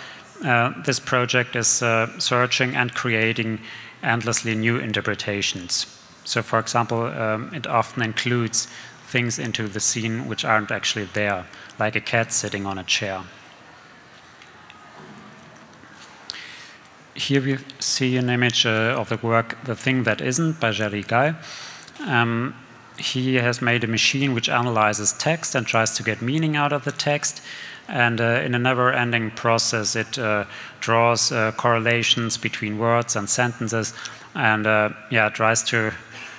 this 0.84 1.00
project 1.00 1.56
is 1.56 1.82
uh, 1.82 2.08
searching 2.20 2.76
and 2.76 2.94
creating 2.94 3.60
endlessly 4.04 4.56
new 4.56 4.78
interpretations. 4.78 5.86
So, 6.24 6.42
for 6.42 6.60
example, 6.60 7.04
um, 7.04 7.54
it 7.54 7.68
often 7.68 8.04
includes 8.04 8.68
things 9.08 9.40
into 9.40 9.68
the 9.68 9.80
scene 9.80 10.28
which 10.28 10.46
aren't 10.46 10.72
actually 10.72 11.06
there, 11.14 11.46
like 11.80 11.96
a 11.96 12.02
cat 12.02 12.32
sitting 12.32 12.66
on 12.66 12.78
a 12.78 12.84
chair. 12.84 13.24
Here 17.14 17.42
we 17.42 17.58
see 17.80 18.18
an 18.18 18.30
image 18.30 18.66
uh, 18.66 18.96
of 18.98 19.10
the 19.10 19.18
work 19.18 19.58
The 19.66 19.76
Thing 19.76 20.04
That 20.04 20.22
Isn't 20.22 20.60
by 20.60 20.72
Jerry 20.72 21.04
Galle. 21.04 21.36
Um, 22.08 22.56
he 23.02 23.36
has 23.36 23.62
made 23.62 23.84
a 23.84 23.88
machine 23.88 24.34
which 24.34 24.50
analyzes 24.50 25.14
text 25.14 25.56
and 25.56 25.66
tries 25.66 25.96
to 25.98 26.04
get 26.04 26.22
meaning 26.22 26.56
out 26.56 26.72
of 26.72 26.84
the 26.84 26.92
text. 26.92 27.42
And 27.88 28.22
uh, 28.22 28.42
in 28.46 28.56
a 28.56 28.60
never 28.60 28.94
ending 28.94 29.32
process, 29.32 29.96
it 29.96 30.18
uh, 30.18 30.46
draws 30.80 31.32
uh, 31.32 31.52
correlations 31.54 32.38
between 32.38 32.78
words 32.78 33.16
and 33.16 33.30
sentences 33.30 33.94
and 34.34 34.66
uh, 34.66 34.90
yeah, 35.10 35.30
tries 35.30 35.64
to, 35.64 35.92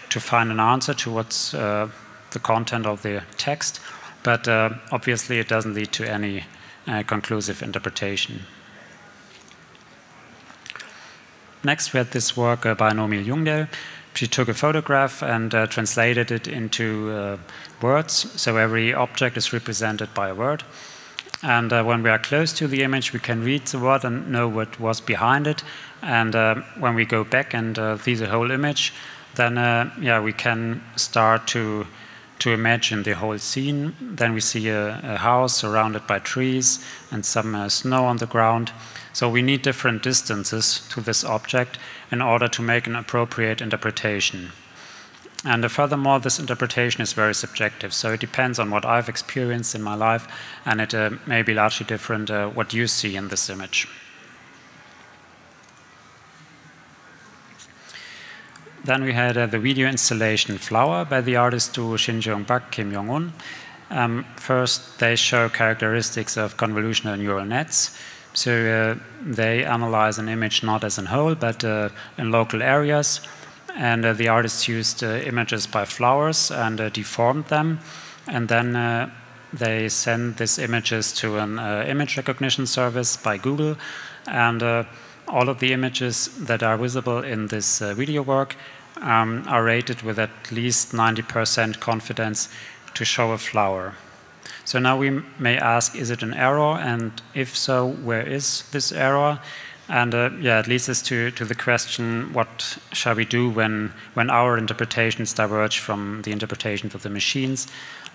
to 0.08 0.20
find 0.20 0.50
an 0.50 0.60
answer 0.60 0.94
to 0.94 1.10
what's 1.10 1.52
uh, 1.52 1.88
the 2.30 2.38
content 2.38 2.86
of 2.86 3.02
the 3.02 3.22
text. 3.36 3.80
But 4.22 4.48
uh, 4.48 4.70
obviously, 4.90 5.38
it 5.40 5.48
doesn't 5.48 5.74
lead 5.74 5.92
to 5.92 6.08
any 6.08 6.44
conclusive 7.06 7.62
interpretation. 7.62 8.42
Next, 11.64 11.92
we 11.92 11.98
had 11.98 12.10
this 12.10 12.36
work 12.36 12.62
by 12.62 12.92
Nomi 12.92 13.24
Ljungdahl. 13.24 13.68
She 14.14 14.26
took 14.26 14.48
a 14.48 14.54
photograph 14.54 15.22
and 15.22 15.50
translated 15.70 16.30
it 16.30 16.46
into 16.46 17.38
words. 17.80 18.40
So 18.40 18.56
every 18.56 18.92
object 18.94 19.36
is 19.36 19.52
represented 19.52 20.12
by 20.14 20.28
a 20.28 20.34
word. 20.34 20.64
And 21.42 21.72
uh, 21.72 21.82
when 21.82 22.04
we 22.04 22.10
are 22.10 22.20
close 22.20 22.52
to 22.54 22.68
the 22.68 22.82
image, 22.82 23.12
we 23.12 23.18
can 23.18 23.42
read 23.42 23.66
the 23.66 23.80
word 23.80 24.04
and 24.04 24.30
know 24.30 24.48
what 24.48 24.78
was 24.78 25.00
behind 25.00 25.46
it. 25.48 25.64
And 26.00 26.34
uh, 26.36 26.54
when 26.78 26.94
we 26.94 27.04
go 27.04 27.24
back 27.24 27.52
and 27.52 27.78
uh, 27.78 27.98
see 27.98 28.14
the 28.14 28.28
whole 28.28 28.50
image, 28.52 28.92
then 29.34 29.58
uh, 29.58 29.90
yeah, 30.00 30.20
we 30.20 30.32
can 30.32 30.82
start 30.96 31.48
to 31.48 31.86
to 32.42 32.50
imagine 32.50 33.04
the 33.04 33.14
whole 33.14 33.38
scene. 33.38 33.94
Then 34.00 34.34
we 34.34 34.40
see 34.40 34.68
a, 34.68 34.98
a 35.04 35.16
house 35.18 35.54
surrounded 35.54 36.08
by 36.08 36.18
trees 36.18 36.84
and 37.12 37.24
some 37.24 37.54
uh, 37.54 37.68
snow 37.68 38.04
on 38.04 38.16
the 38.16 38.26
ground. 38.26 38.72
So 39.12 39.28
we 39.28 39.42
need 39.42 39.62
different 39.62 40.02
distances 40.02 40.84
to 40.90 41.00
this 41.00 41.22
object 41.24 41.78
in 42.10 42.20
order 42.20 42.48
to 42.48 42.62
make 42.62 42.88
an 42.88 42.96
appropriate 42.96 43.60
interpretation. 43.60 44.50
And 45.44 45.64
uh, 45.64 45.68
furthermore, 45.68 46.18
this 46.18 46.40
interpretation 46.40 47.00
is 47.00 47.12
very 47.12 47.34
subjective. 47.34 47.94
So 47.94 48.12
it 48.12 48.20
depends 48.20 48.58
on 48.58 48.70
what 48.70 48.84
I've 48.84 49.08
experienced 49.08 49.76
in 49.76 49.82
my 49.82 49.94
life, 49.94 50.26
and 50.64 50.80
it 50.80 50.94
uh, 50.94 51.10
may 51.26 51.42
be 51.42 51.54
largely 51.54 51.86
different 51.86 52.28
uh, 52.28 52.48
what 52.48 52.74
you 52.74 52.88
see 52.88 53.14
in 53.14 53.28
this 53.28 53.50
image. 53.50 53.86
Then 58.84 59.04
we 59.04 59.12
had 59.12 59.36
uh, 59.36 59.46
the 59.46 59.58
video 59.58 59.88
installation 59.88 60.58
Flower 60.58 61.04
by 61.04 61.20
the 61.20 61.36
artist 61.36 61.74
Du 61.74 61.96
Shinseungback 61.96 62.70
Kimyonghun. 62.72 63.30
Um, 63.90 64.24
first, 64.36 64.98
they 64.98 65.16
show 65.16 65.48
characteristics 65.48 66.36
of 66.36 66.56
convolutional 66.56 67.18
neural 67.18 67.44
nets. 67.44 67.96
So 68.34 68.50
uh, 68.50 68.94
they 69.24 69.64
analyze 69.64 70.18
an 70.18 70.28
image 70.28 70.62
not 70.62 70.84
as 70.84 70.98
a 70.98 71.02
whole, 71.02 71.34
but 71.34 71.62
uh, 71.64 71.90
in 72.16 72.30
local 72.30 72.62
areas 72.62 73.20
and 73.74 74.04
uh, 74.04 74.12
the 74.12 74.28
artists 74.28 74.68
used 74.68 75.02
uh, 75.02 75.16
images 75.24 75.66
by 75.66 75.84
flowers 75.84 76.50
and 76.50 76.80
uh, 76.80 76.88
deformed 76.90 77.46
them, 77.46 77.78
and 78.26 78.48
then 78.48 79.10
they 79.52 79.88
send 79.88 80.36
these 80.36 80.58
images 80.58 81.12
to 81.12 81.38
an 81.38 81.58
image 81.86 82.16
recognition 82.16 82.66
service 82.66 83.16
by 83.16 83.36
Google, 83.36 83.76
and 84.26 84.62
all 85.28 85.48
of 85.48 85.60
the 85.60 85.72
images 85.72 86.28
that 86.38 86.62
are 86.62 86.76
visible 86.76 87.18
in 87.18 87.46
this 87.48 87.78
video 87.78 88.22
work 88.22 88.56
um, 89.00 89.44
are 89.48 89.64
rated 89.64 90.02
with 90.02 90.18
at 90.18 90.30
least 90.50 90.92
90% 90.92 91.80
confidence 91.80 92.48
to 92.94 93.04
show 93.04 93.32
a 93.32 93.38
flower. 93.38 93.94
So 94.64 94.78
now 94.78 94.96
we 94.96 95.22
may 95.38 95.56
ask, 95.56 95.96
is 95.96 96.10
it 96.10 96.22
an 96.22 96.34
error? 96.34 96.78
And 96.78 97.20
if 97.34 97.56
so, 97.56 97.86
where 97.86 98.26
is 98.26 98.64
this 98.70 98.92
error? 98.92 99.40
And 99.88 100.14
uh, 100.14 100.30
yeah, 100.40 100.60
it 100.60 100.68
leads 100.68 100.88
us 100.88 101.02
to, 101.02 101.30
to 101.32 101.44
the 101.44 101.54
question 101.54 102.32
what 102.32 102.78
shall 102.92 103.14
we 103.14 103.24
do 103.24 103.50
when, 103.50 103.92
when 104.14 104.30
our 104.30 104.56
interpretations 104.56 105.34
diverge 105.34 105.78
from 105.78 106.22
the 106.22 106.32
interpretations 106.32 106.94
of 106.94 107.02
the 107.02 107.10
machines? 107.10 107.66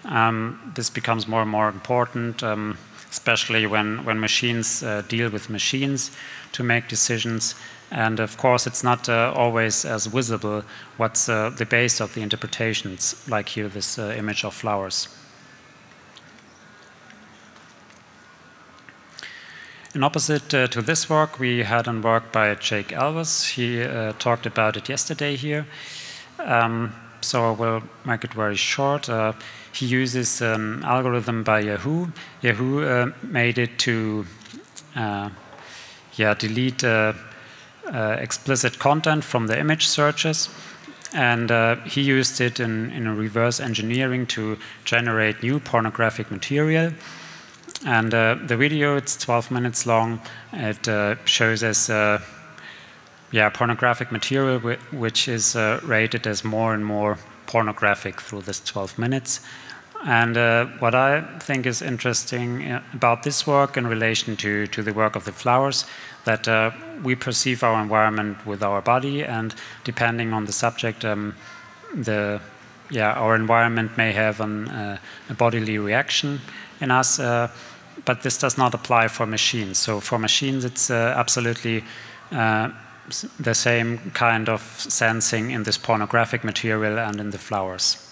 Um, 0.06 0.72
this 0.76 0.90
becomes 0.90 1.28
more 1.28 1.42
and 1.42 1.52
more 1.52 1.68
important, 1.68 2.42
um, 2.42 2.78
especially 3.12 3.66
when, 3.66 4.04
when 4.06 4.20
machines 4.20 4.84
uh, 4.84 5.02
deal 5.08 5.30
with 5.30 5.50
machines 5.50 6.12
to 6.52 6.64
make 6.64 6.88
decisions. 6.88 7.56
And 7.90 8.20
of 8.20 8.38
course, 8.38 8.68
it's 8.68 8.84
not 8.84 9.08
uh, 9.08 9.34
always 9.36 9.86
as 9.86 10.08
visible 10.08 10.64
what's 10.98 11.30
uh, 11.30 11.50
the 11.50 11.66
base 11.66 12.02
of 12.02 12.14
the 12.14 12.22
interpretations, 12.22 13.16
like 13.30 13.50
here, 13.50 13.70
this 13.70 13.98
uh, 13.98 14.14
image 14.18 14.44
of 14.44 14.54
flowers. 14.54 15.08
In 19.96 20.04
opposite 20.04 20.54
uh, 20.54 20.68
to 20.68 20.82
this 20.82 21.10
work, 21.10 21.40
we 21.40 21.64
had 21.64 21.88
a 21.88 21.94
work 21.94 22.32
by 22.32 22.54
Jake 22.56 22.92
Elwes. 22.92 23.46
He 23.56 23.82
uh, 23.82 24.14
talked 24.20 24.46
about 24.46 24.78
it 24.78 24.90
yesterday 24.90 25.36
here. 25.36 25.66
Um, 26.40 26.94
so 27.28 27.50
I 27.50 27.52
will 27.52 27.84
make 28.06 28.24
it 28.24 28.34
very 28.34 28.56
short. 28.56 29.10
Uh, 29.10 29.34
he 29.74 29.86
uses 29.86 30.42
an 30.42 30.84
algorithm 30.84 31.44
by 31.44 31.60
Yahoo. 31.60 32.08
Yahoo 32.42 32.86
uh, 32.86 33.12
made 33.22 33.58
it 33.58 33.78
to 33.80 34.26
uh, 34.96 35.30
yeah, 36.16 36.34
delete 36.34 36.84
uh, 36.84 37.14
explicit 38.20 38.80
content 38.80 39.24
from 39.24 39.48
the 39.48 39.60
image 39.60 39.88
searches. 39.88 40.50
And 41.14 41.50
he 41.88 42.02
used 42.02 42.42
it 42.42 42.60
in, 42.60 42.92
in 42.92 43.18
reverse 43.18 43.60
engineering 43.60 44.26
to 44.28 44.58
generate 44.84 45.42
new 45.42 45.60
pornographic 45.60 46.30
material. 46.32 46.92
And 47.86 48.14
uh, 48.14 48.36
the 48.46 48.58
video, 48.58 48.98
it's 48.98 49.16
12 49.18 49.52
minutes 49.52 49.86
long. 49.86 50.20
It 50.52 50.88
uh, 50.88 51.16
shows 51.26 51.64
us 51.64 51.90
uh, 51.90 52.22
yeah, 53.32 53.50
pornographic 53.50 54.12
material 54.12 54.60
which 54.92 55.28
is 55.28 55.56
uh, 55.56 55.80
rated 55.84 56.26
as 56.28 56.44
more 56.44 56.74
and 56.74 56.86
more 56.86 57.18
pornographic 57.46 58.22
through 58.22 58.42
this 58.42 58.60
12 58.60 58.98
minutes. 58.98 59.42
And 60.06 60.38
uh, 60.38 60.66
what 60.80 60.94
I 60.94 61.22
think 61.40 61.66
is 61.66 61.82
interesting 61.82 62.72
uh, 62.72 62.82
about 62.94 63.24
this 63.24 63.48
work 63.48 63.78
in 63.78 63.88
relation 63.88 64.38
to, 64.38 64.68
to 64.68 64.84
the 64.84 64.94
work 64.94 65.16
of 65.16 65.26
the 65.26 65.32
flowers, 65.32 65.86
that 66.26 66.74
we 67.04 67.16
perceive 67.16 67.64
our 67.64 67.82
environment 67.82 68.46
with 68.46 68.62
our 68.62 68.82
body, 68.82 69.24
and 69.24 69.56
depending 69.86 70.34
on 70.34 70.46
the 70.46 70.52
subject, 70.52 71.06
um, 71.06 71.34
the 71.96 72.42
yeah, 72.90 73.14
our 73.14 73.34
environment 73.36 73.98
may 73.98 74.12
have 74.12 74.42
an, 74.42 74.68
a 74.68 75.34
bodily 75.38 75.78
reaction 75.78 76.42
in 76.80 76.92
us. 76.92 77.20
Uh, 77.20 77.50
but 78.06 78.22
this 78.22 78.38
does 78.38 78.58
not 78.58 78.74
apply 78.74 79.08
for 79.08 79.26
machines. 79.26 79.78
So 79.78 80.00
for 80.00 80.18
machines, 80.18 80.64
it's 80.64 80.90
uh, 80.90 81.14
absolutely 81.18 81.84
uh, 82.32 82.70
the 83.40 83.54
same 83.54 84.12
kind 84.14 84.50
of 84.50 84.62
sensing 84.62 85.52
in 85.52 85.64
this 85.64 85.78
pornographic 85.78 86.44
material 86.44 87.00
and 87.00 87.20
in 87.20 87.32
the 87.32 87.38
flowers. 87.38 88.04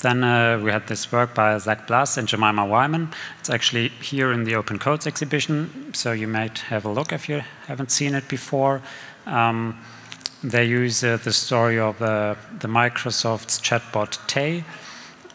Then 0.00 0.22
uh, 0.22 0.60
we 0.62 0.70
had 0.70 0.86
this 0.86 1.10
work 1.10 1.34
by 1.34 1.58
Zach 1.58 1.88
Blas 1.88 2.16
and 2.16 2.28
Jemima 2.28 2.64
Wyman. 2.64 3.08
It's 3.40 3.50
actually 3.50 3.88
here 3.88 4.32
in 4.32 4.44
the 4.44 4.54
Open 4.54 4.78
Codes 4.78 5.08
exhibition, 5.08 5.92
so 5.92 6.12
you 6.12 6.28
might 6.28 6.58
have 6.58 6.84
a 6.84 6.88
look 6.88 7.12
if 7.12 7.28
you 7.28 7.42
haven't 7.66 7.90
seen 7.90 8.14
it 8.14 8.28
before. 8.28 8.80
Um, 9.26 9.76
they 10.44 10.64
use 10.64 11.02
uh, 11.02 11.16
the 11.16 11.32
story 11.32 11.80
of 11.80 12.00
uh, 12.00 12.36
the 12.60 12.68
Microsoft's 12.68 13.58
chatbot 13.60 14.24
Tay. 14.28 14.64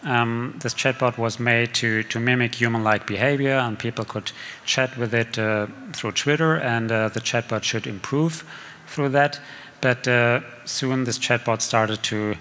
Um, 0.03 0.55
this 0.59 0.73
chatbot 0.73 1.17
was 1.17 1.39
made 1.39 1.73
to, 1.75 2.03
to 2.03 2.19
mimic 2.19 2.55
human-like 2.55 3.07
behavior, 3.07 3.53
and 3.53 3.79
people 3.79 4.05
could 4.05 4.31
chat 4.65 4.97
with 4.97 5.13
it 5.13 5.39
uh, 5.39 5.67
through 5.93 6.11
Twitter, 6.11 6.55
and 6.55 6.91
uh, 6.91 7.09
the 7.09 7.21
chatbot 7.21 7.63
should 7.63 7.87
improve 7.87 8.43
through 8.87 9.09
that. 9.09 9.39
But 9.81 10.07
uh, 10.07 10.41
soon 10.65 11.03
this 11.05 11.19
chatbot 11.19 11.61
started 11.61 12.03
to 12.03 12.35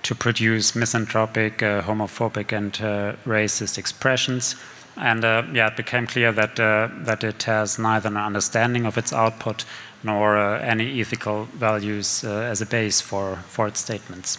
to 0.00 0.14
produce 0.14 0.76
misanthropic, 0.76 1.60
uh, 1.60 1.82
homophobic, 1.82 2.52
and 2.52 2.72
racist 3.26 3.78
expressions. 3.78 4.54
And 4.96 5.22
yeah, 5.22 5.66
it 5.66 5.76
became 5.76 6.06
clear 6.06 6.32
that 6.32 6.56
that 6.56 7.24
it 7.24 7.42
has 7.42 7.78
neither 7.78 8.08
an 8.08 8.16
understanding 8.16 8.86
of 8.86 8.96
its 8.96 9.12
output 9.12 9.64
nor 10.02 10.36
uh, 10.36 10.60
any 10.60 11.00
ethical 11.00 11.44
values 11.54 12.24
uh, 12.24 12.30
as 12.30 12.60
a 12.60 12.66
base 12.66 13.00
for, 13.00 13.36
for 13.48 13.66
its 13.66 13.80
statements. 13.80 14.38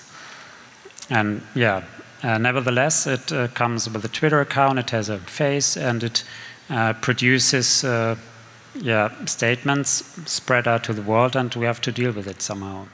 And 1.09 1.41
yeah, 1.55 1.83
uh, 2.21 2.37
nevertheless, 2.37 3.07
it 3.07 3.31
uh, 3.31 3.47
comes 3.49 3.89
with 3.89 4.03
a 4.03 4.09
Twitter 4.09 4.41
account, 4.41 4.79
it 4.79 4.89
has 4.89 5.09
a 5.09 5.19
face, 5.19 5.77
and 5.77 6.03
it 6.03 6.23
uh, 6.69 6.93
produces 6.93 7.83
uh, 7.83 8.15
yeah, 8.75 9.09
statements 9.25 10.03
spread 10.25 10.67
out 10.67 10.83
to 10.83 10.93
the 10.93 11.01
world, 11.01 11.35
and 11.35 11.53
we 11.55 11.65
have 11.65 11.81
to 11.81 11.91
deal 11.91 12.11
with 12.11 12.27
it 12.27 12.41
somehow. 12.41 12.87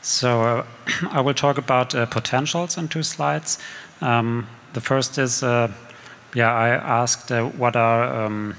So 0.00 0.64
I 1.10 1.20
will 1.20 1.34
talk 1.34 1.58
about 1.58 1.90
potentials 2.10 2.78
in 2.78 2.88
two 2.88 3.02
slides. 3.02 3.58
Um, 4.00 4.46
the 4.72 4.80
first 4.80 5.18
is, 5.18 5.42
yeah, 5.42 5.70
I 6.34 6.68
asked 6.70 7.30
what 7.30 7.76
are 7.76 8.24
um, 8.24 8.56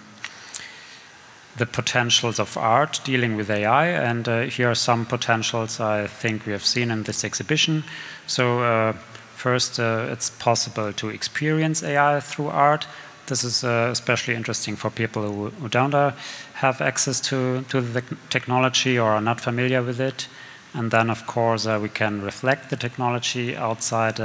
the 1.62 1.66
potentials 1.68 2.40
of 2.40 2.58
art 2.58 3.00
dealing 3.04 3.36
with 3.36 3.52
AI. 3.52 3.86
And 3.86 4.28
uh, 4.28 4.42
here 4.56 4.72
are 4.72 4.76
some 4.76 5.06
potentials 5.06 5.80
I 5.80 6.08
think 6.08 6.48
we 6.48 6.54
have 6.54 6.66
seen 6.66 6.90
in 6.90 7.04
this 7.04 7.24
exhibition. 7.24 7.84
So, 8.26 8.62
uh, 8.62 8.94
first, 9.36 9.80
uh, 9.80 10.08
it's 10.12 10.32
possible 10.32 10.92
to 10.92 11.10
experience 11.10 11.84
AI 11.84 12.20
through 12.20 12.48
art. 12.48 12.88
This 13.28 13.44
is 13.44 13.64
uh, 13.64 13.90
especially 13.92 14.34
interesting 14.34 14.76
for 14.76 14.90
people 14.90 15.22
who, 15.22 15.50
who 15.62 15.70
don't 15.70 15.94
uh, 15.94 16.14
have 16.54 16.82
access 16.82 17.22
to, 17.30 17.62
to 17.70 17.80
the 17.80 18.04
technology 18.32 18.98
or 18.98 19.12
are 19.12 19.22
not 19.22 19.40
familiar 19.40 19.84
with 19.84 20.00
it. 20.02 20.28
And 20.74 20.90
then, 20.90 21.12
of 21.12 21.28
course, 21.28 21.68
uh, 21.68 21.78
we 21.80 21.90
can 21.90 22.24
reflect 22.24 22.72
the 22.72 22.78
technology 22.78 23.56
outside 23.56 24.20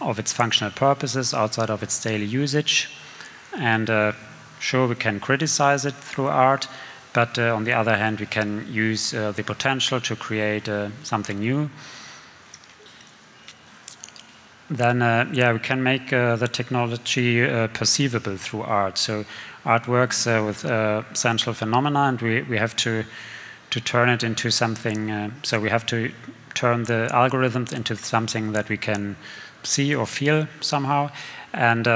of 0.00 0.18
its 0.18 0.32
functional 0.32 0.72
purposes, 0.72 1.34
outside 1.34 1.70
of 1.70 1.84
its 1.84 2.02
daily 2.02 2.26
usage. 2.26 2.88
And 3.56 3.88
Sure, 4.64 4.88
we 4.88 4.94
can 4.94 5.20
criticize 5.20 5.84
it 5.84 5.92
through 5.92 6.28
art, 6.28 6.68
but 7.12 7.38
uh, 7.38 7.54
on 7.54 7.64
the 7.64 7.72
other 7.74 7.98
hand, 7.98 8.18
we 8.18 8.24
can 8.24 8.66
use 8.72 9.12
uh, 9.12 9.30
the 9.30 9.42
potential 9.42 10.00
to 10.00 10.16
create 10.16 10.66
uh, 10.70 10.88
something 11.02 11.38
new. 11.38 11.68
Then, 14.70 15.02
uh, 15.02 15.28
yeah, 15.34 15.52
we 15.52 15.58
can 15.58 15.82
make 15.82 16.14
uh, 16.14 16.36
the 16.36 16.48
technology 16.48 17.44
uh, 17.44 17.66
perceivable 17.74 18.38
through 18.38 18.62
art. 18.62 18.96
So, 18.96 19.26
art 19.66 19.86
works 19.86 20.24
with 20.24 20.60
central 21.12 21.54
phenomena, 21.54 22.04
and 22.04 22.22
we, 22.22 22.40
we 22.44 22.56
have 22.56 22.74
to 22.76 23.04
to 23.68 23.80
turn 23.82 24.08
it 24.08 24.22
into 24.22 24.50
something. 24.50 25.30
so, 25.42 25.60
we 25.60 25.68
have 25.68 25.84
to 25.86 26.10
turn 26.54 26.84
the 26.84 27.10
algorithms 27.12 27.74
into 27.74 27.96
something 27.96 28.52
that 28.52 28.70
we 28.70 28.78
can 28.78 29.16
see 29.62 29.94
or 29.94 30.06
feel 30.06 30.46
somehow, 30.62 31.10
and 31.52 31.86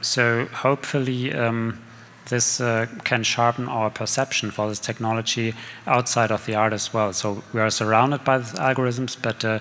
so 0.00 0.46
hopefully. 0.46 1.34
Um, 1.34 1.82
this 2.28 2.60
uh, 2.60 2.86
can 3.04 3.22
sharpen 3.22 3.68
our 3.68 3.90
perception 3.90 4.50
for 4.50 4.68
this 4.68 4.80
technology 4.80 5.54
outside 5.86 6.30
of 6.30 6.44
the 6.46 6.54
art 6.54 6.72
as 6.72 6.92
well. 6.92 7.12
So 7.12 7.42
we 7.52 7.60
are 7.60 7.70
surrounded 7.70 8.24
by 8.24 8.38
these 8.38 8.52
algorithms, 8.52 9.16
but 9.20 9.44
uh, 9.44 9.58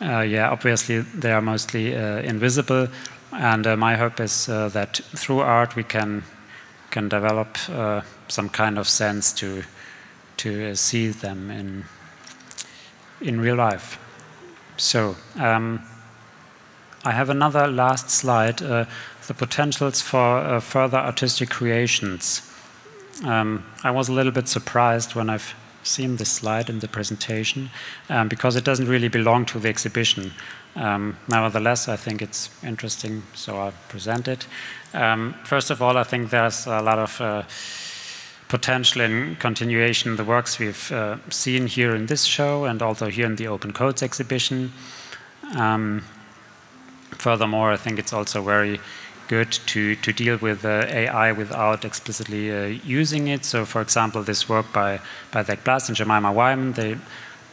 uh, 0.00 0.20
yeah, 0.20 0.50
obviously 0.50 1.00
they 1.00 1.32
are 1.32 1.40
mostly 1.40 1.96
uh, 1.96 2.18
invisible. 2.18 2.88
And 3.32 3.66
uh, 3.66 3.76
my 3.76 3.96
hope 3.96 4.20
is 4.20 4.48
uh, 4.48 4.68
that 4.70 5.00
through 5.16 5.40
art 5.40 5.76
we 5.76 5.84
can 5.84 6.22
can 6.90 7.08
develop 7.08 7.58
some 8.28 8.48
kind 8.48 8.78
of 8.78 8.88
sense 8.88 9.32
to 9.32 9.64
to 10.36 10.76
see 10.76 11.08
them 11.08 11.50
in 11.50 11.84
in 13.20 13.40
real 13.40 13.56
life. 13.56 13.98
So. 14.76 15.16
Um, 15.36 15.80
I 17.06 17.12
have 17.12 17.28
another 17.28 17.66
last 17.66 18.08
slide 18.08 18.62
the 19.26 19.34
potentials 19.34 20.00
for 20.00 20.38
uh, 20.38 20.60
further 20.60 20.98
artistic 20.98 21.50
creations. 21.50 22.42
Um, 23.24 23.64
I 23.82 23.90
was 23.90 24.08
a 24.08 24.12
little 24.12 24.32
bit 24.32 24.48
surprised 24.48 25.14
when 25.14 25.30
I've 25.30 25.54
seen 25.82 26.16
this 26.16 26.30
slide 26.30 26.68
in 26.70 26.80
the 26.80 26.88
presentation 26.88 27.70
um, 28.08 28.28
because 28.28 28.56
it 28.56 28.64
doesn't 28.64 28.88
really 28.88 29.08
belong 29.08 29.44
to 29.46 29.58
the 29.58 29.68
exhibition. 29.68 30.32
Um, 30.76 31.16
nevertheless, 31.28 31.88
I 31.88 31.96
think 31.96 32.22
it's 32.22 32.50
interesting, 32.64 33.22
so 33.34 33.58
I'll 33.58 33.74
present 33.88 34.26
it. 34.28 34.46
Um, 34.92 35.34
first 35.44 35.70
of 35.70 35.80
all, 35.80 35.96
I 35.96 36.02
think 36.02 36.30
there's 36.30 36.66
a 36.66 36.80
lot 36.80 36.98
of 36.98 37.20
uh, 37.20 37.42
potential 38.48 39.02
in 39.02 39.36
continuation 39.36 40.16
the 40.16 40.24
works 40.24 40.58
we've 40.58 40.90
uh, 40.92 41.16
seen 41.30 41.66
here 41.66 41.94
in 41.94 42.06
this 42.06 42.24
show 42.24 42.64
and 42.64 42.82
also 42.82 43.08
here 43.08 43.26
in 43.26 43.36
the 43.36 43.46
Open 43.48 43.72
Codes 43.72 44.02
exhibition. 44.02 44.72
Um, 45.54 46.02
furthermore, 47.10 47.72
I 47.72 47.76
think 47.76 47.98
it's 47.98 48.12
also 48.12 48.42
very 48.42 48.80
good 49.28 49.52
to, 49.52 49.96
to 49.96 50.12
deal 50.12 50.36
with 50.38 50.64
uh, 50.64 50.86
AI 50.88 51.32
without 51.32 51.84
explicitly 51.84 52.52
uh, 52.52 52.66
using 52.84 53.28
it. 53.28 53.44
So, 53.44 53.64
for 53.64 53.80
example, 53.80 54.22
this 54.22 54.48
work 54.48 54.72
by, 54.72 55.00
by 55.32 55.42
Zach 55.42 55.64
Blas 55.64 55.88
and 55.88 55.96
Jemima 55.96 56.32
Wyman, 56.32 56.72
they 56.72 56.96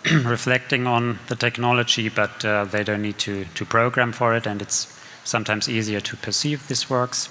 reflecting 0.24 0.88
on 0.88 1.20
the 1.28 1.36
technology, 1.36 2.10
but 2.10 2.44
uh, 2.44 2.66
they 2.66 2.84
don't 2.84 3.02
need 3.02 3.18
to, 3.20 3.46
to 3.56 3.66
program 3.66 4.12
for 4.12 4.36
it, 4.36 4.46
and 4.46 4.62
it's 4.62 4.98
sometimes 5.24 5.70
easier 5.70 6.00
to 6.02 6.18
perceive 6.18 6.68
these 6.68 6.90
works. 6.90 7.30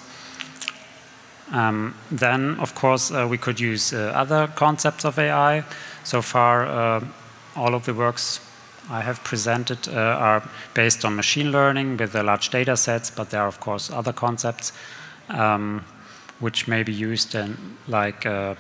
Um, 1.53 1.95
then, 2.11 2.61
of 2.61 2.75
course, 2.75 3.11
uh, 3.11 3.27
we 3.29 3.37
could 3.37 3.59
use 3.59 3.93
uh, 3.93 4.13
other 4.15 4.47
concepts 4.55 5.05
of 5.05 5.19
AI. 5.19 5.65
So 6.05 6.23
far, 6.23 6.65
uh, 6.65 7.05
all 7.57 7.75
of 7.75 7.85
the 7.85 7.95
works 7.95 8.41
I 8.91 9.03
have 9.03 9.23
presented 9.23 9.89
uh, 9.89 9.93
are 10.01 10.43
based 10.75 11.05
on 11.05 11.15
machine 11.15 11.53
learning 11.53 11.97
with 11.97 12.13
the 12.13 12.23
large 12.23 12.51
data 12.51 12.77
sets, 12.77 13.11
but 13.11 13.31
there 13.31 13.43
are, 13.43 13.49
of 13.49 13.61
course, 13.61 13.91
other 13.91 14.13
concepts 14.13 14.73
um, 15.29 15.85
which 16.41 16.67
may 16.67 16.83
be 16.83 16.93
used 16.93 17.35
in, 17.35 17.57
like, 17.87 18.27
uh, 18.27 18.57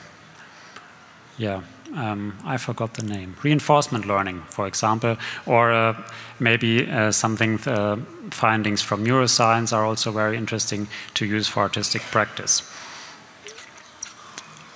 yeah, 1.37 1.63
um, 1.97 2.39
I 2.45 2.59
forgot 2.59 2.95
the 2.95 3.03
name, 3.03 3.35
reinforcement 3.43 4.07
learning, 4.07 4.43
for 4.51 4.67
example, 4.67 5.17
or 5.47 5.73
uh, 5.73 5.97
maybe 6.39 6.89
uh, 6.89 7.11
something, 7.11 7.59
uh, 7.67 7.97
findings 8.31 8.83
from 8.83 9.05
neuroscience 9.05 9.77
are 9.77 9.85
also 9.85 10.13
very 10.13 10.37
interesting 10.37 10.87
to 11.15 11.27
use 11.27 11.49
for 11.49 11.61
artistic 11.61 12.03
practice. 12.03 12.63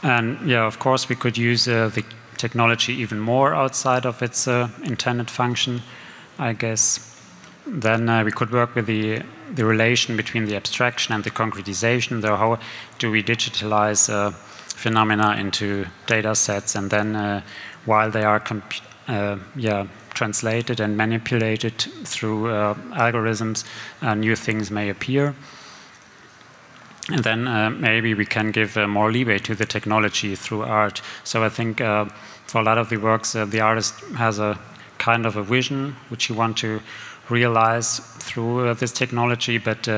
And 0.02 0.38
yeah, 0.46 0.66
of 0.66 0.78
course, 0.78 1.08
we 1.08 1.14
could 1.14 1.38
use 1.38 1.68
uh, 1.68 1.88
the 1.94 2.04
technology 2.36 2.92
even 2.94 3.18
more 3.20 3.54
outside 3.54 4.06
of 4.06 4.22
its 4.22 4.46
uh, 4.48 4.68
intended 4.82 5.30
function, 5.30 5.82
I 6.38 6.52
guess. 6.52 7.10
Then 7.66 8.08
uh, 8.08 8.24
we 8.24 8.30
could 8.30 8.50
work 8.50 8.74
with 8.74 8.86
the, 8.86 9.22
the 9.54 9.64
relation 9.64 10.16
between 10.16 10.46
the 10.46 10.56
abstraction 10.56 11.14
and 11.14 11.24
the 11.24 11.30
concretization. 11.30 12.20
Though, 12.20 12.36
how 12.36 12.58
do 12.98 13.10
we 13.10 13.22
digitalize 13.22 14.08
phenomena 14.74 15.36
into 15.38 15.86
data 16.06 16.34
sets 16.34 16.74
and 16.74 16.90
then 16.90 17.16
uh, 17.16 17.42
while 17.86 18.10
they 18.10 18.24
are 18.24 18.42
uh, 19.08 19.38
yeah, 19.56 19.86
translated 20.10 20.80
and 20.80 20.96
manipulated 20.96 21.78
through 22.04 22.50
uh, 22.50 22.74
algorithms, 22.92 23.64
new 24.16 24.36
things 24.36 24.70
may 24.70 24.88
appear. 24.90 25.34
And 27.10 27.22
then 27.22 27.46
uh, 27.46 27.70
maybe 27.70 28.14
we 28.14 28.24
can 28.24 28.50
give 28.50 28.76
uh, 28.76 28.88
more 28.88 29.12
leeway 29.12 29.38
to 29.38 29.54
the 29.54 29.66
technology 29.66 30.34
through 30.34 30.62
art. 30.62 31.02
So 31.22 31.44
I 31.44 31.50
think 31.50 31.80
uh, 31.80 32.06
for 32.46 32.60
a 32.60 32.64
lot 32.64 32.78
of 32.78 32.88
the 32.88 32.96
works, 32.96 33.32
the 33.32 33.60
artist 33.60 34.00
has 34.16 34.38
a 34.38 34.58
kind 34.98 35.26
of 35.26 35.36
a 35.36 35.42
vision 35.42 35.96
which 36.08 36.24
he 36.24 36.32
want 36.32 36.56
to 36.58 36.80
realize 37.28 37.98
through 38.20 38.74
this 38.74 38.92
technology, 38.92 39.58
but 39.58 39.88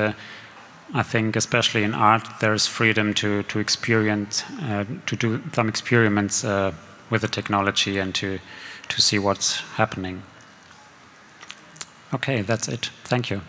I 0.93 1.03
think, 1.03 1.35
especially 1.35 1.83
in 1.83 1.93
art, 1.93 2.27
there's 2.39 2.65
freedom 2.65 3.13
to 3.15 3.43
to 3.43 3.59
experience, 3.59 4.43
uh, 4.61 4.85
to 5.05 5.15
do 5.15 5.41
some 5.53 5.67
experiments 5.67 6.43
uh, 6.43 6.71
with 7.09 7.21
the 7.21 7.27
technology 7.27 7.99
and 7.99 8.15
to 8.15 8.39
to 8.87 9.01
see 9.01 9.19
what's 9.19 9.59
happening. 9.75 10.23
Okay, 12.13 12.41
that's 12.41 12.67
it. 12.69 12.89
Thank 13.03 13.29
you. 13.29 13.41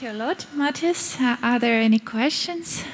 Thank 0.00 0.14
you 0.14 0.18
a 0.18 0.24
lot, 0.24 0.46
Mathis. 0.54 1.20
Uh, 1.20 1.36
are 1.42 1.58
there 1.58 1.78
any 1.78 1.98
questions? 1.98 2.84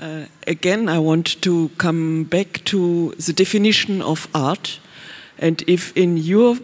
Uh, 0.00 0.24
again, 0.44 0.88
I 0.88 0.98
want 0.98 1.40
to 1.42 1.70
come 1.78 2.24
back 2.24 2.64
to 2.64 3.12
the 3.12 3.32
definition 3.32 4.02
of 4.02 4.26
art. 4.34 4.80
And 5.38 5.62
if 5.68 5.96
in 5.96 6.16
your 6.16 6.56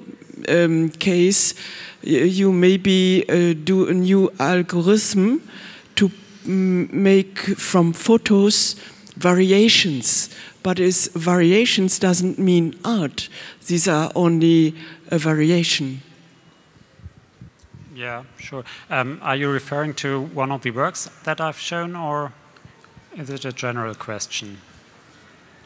um, 0.48 0.88
case 0.88 1.54
you 2.02 2.50
maybe 2.50 3.24
uh, 3.28 3.54
do 3.62 3.86
a 3.86 3.94
new 3.94 4.32
algorithm 4.40 5.48
to 5.94 6.10
make 6.44 7.38
from 7.38 7.92
photos 7.92 8.74
variations, 9.16 10.28
but 10.64 10.80
as 10.80 11.06
variations 11.14 12.00
doesn't 12.00 12.40
mean 12.40 12.76
art. 12.84 13.28
These 13.68 13.86
are 13.86 14.10
only 14.16 14.74
a 15.12 15.18
variation. 15.18 16.02
Yeah, 17.98 18.22
sure. 18.38 18.62
Um, 18.90 19.18
are 19.22 19.34
you 19.34 19.50
referring 19.50 19.92
to 19.94 20.20
one 20.32 20.52
of 20.52 20.62
the 20.62 20.70
works 20.70 21.10
that 21.24 21.40
I've 21.40 21.58
shown, 21.58 21.96
or? 21.96 22.32
Is 23.16 23.28
it 23.28 23.44
a 23.44 23.52
general 23.52 23.96
question? 23.96 24.58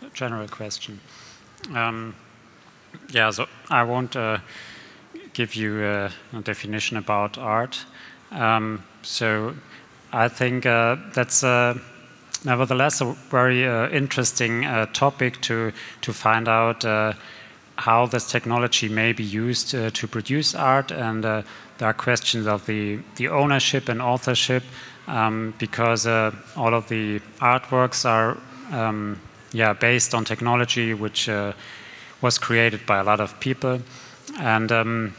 A 0.01 0.09
general 0.15 0.49
question. 0.49 1.01
Um, 1.75 2.15
yeah, 3.11 3.31
so 3.33 3.47
I 3.69 3.83
won't 3.83 4.17
uh, 4.17 4.39
give 5.35 5.55
you 5.55 5.85
a, 5.85 6.11
a, 6.33 6.41
definition 6.41 6.97
about 6.97 7.37
art. 7.37 7.85
Um, 8.31 8.83
so 9.03 9.55
I 10.11 10.29
think 10.29 10.65
uh, 10.65 10.97
that's 11.13 11.45
uh, 11.45 11.79
nevertheless 12.47 13.03
a 13.03 13.13
very 13.29 13.67
uh, 13.67 13.91
interesting 13.91 14.65
uh, 14.65 14.87
topic 14.95 15.43
to 15.43 15.73
to 16.01 16.13
find 16.15 16.49
out 16.49 16.83
uh, 16.83 17.13
how 17.77 18.07
this 18.07 18.27
technology 18.27 18.89
may 18.89 19.13
be 19.13 19.25
used 19.25 19.69
to 19.71 20.09
produce 20.09 20.55
art, 20.55 20.91
and 20.91 21.45
there 21.83 21.91
are 21.91 21.95
questions 21.95 22.47
of 22.47 22.65
the 22.67 23.01
the 23.17 23.27
ownership 23.27 23.89
and 23.89 24.01
authorship 24.01 24.63
um, 25.09 25.53
because 25.59 26.07
uh, 26.07 26.31
all 26.57 26.75
of 26.75 26.87
the 26.87 27.21
artworks 27.41 28.05
are 28.09 28.39
um, 28.71 29.19
yeah, 29.53 29.73
based 29.73 30.15
on 30.15 30.25
technology 30.25 30.95
which 30.95 31.29
uh, 31.29 31.53
was 32.21 32.39
created 32.39 32.87
by 32.87 32.99
a 32.99 33.03
lot 33.03 33.19
of 33.19 33.39
people. 33.41 33.81
And 34.39 34.71
um, 34.71 35.15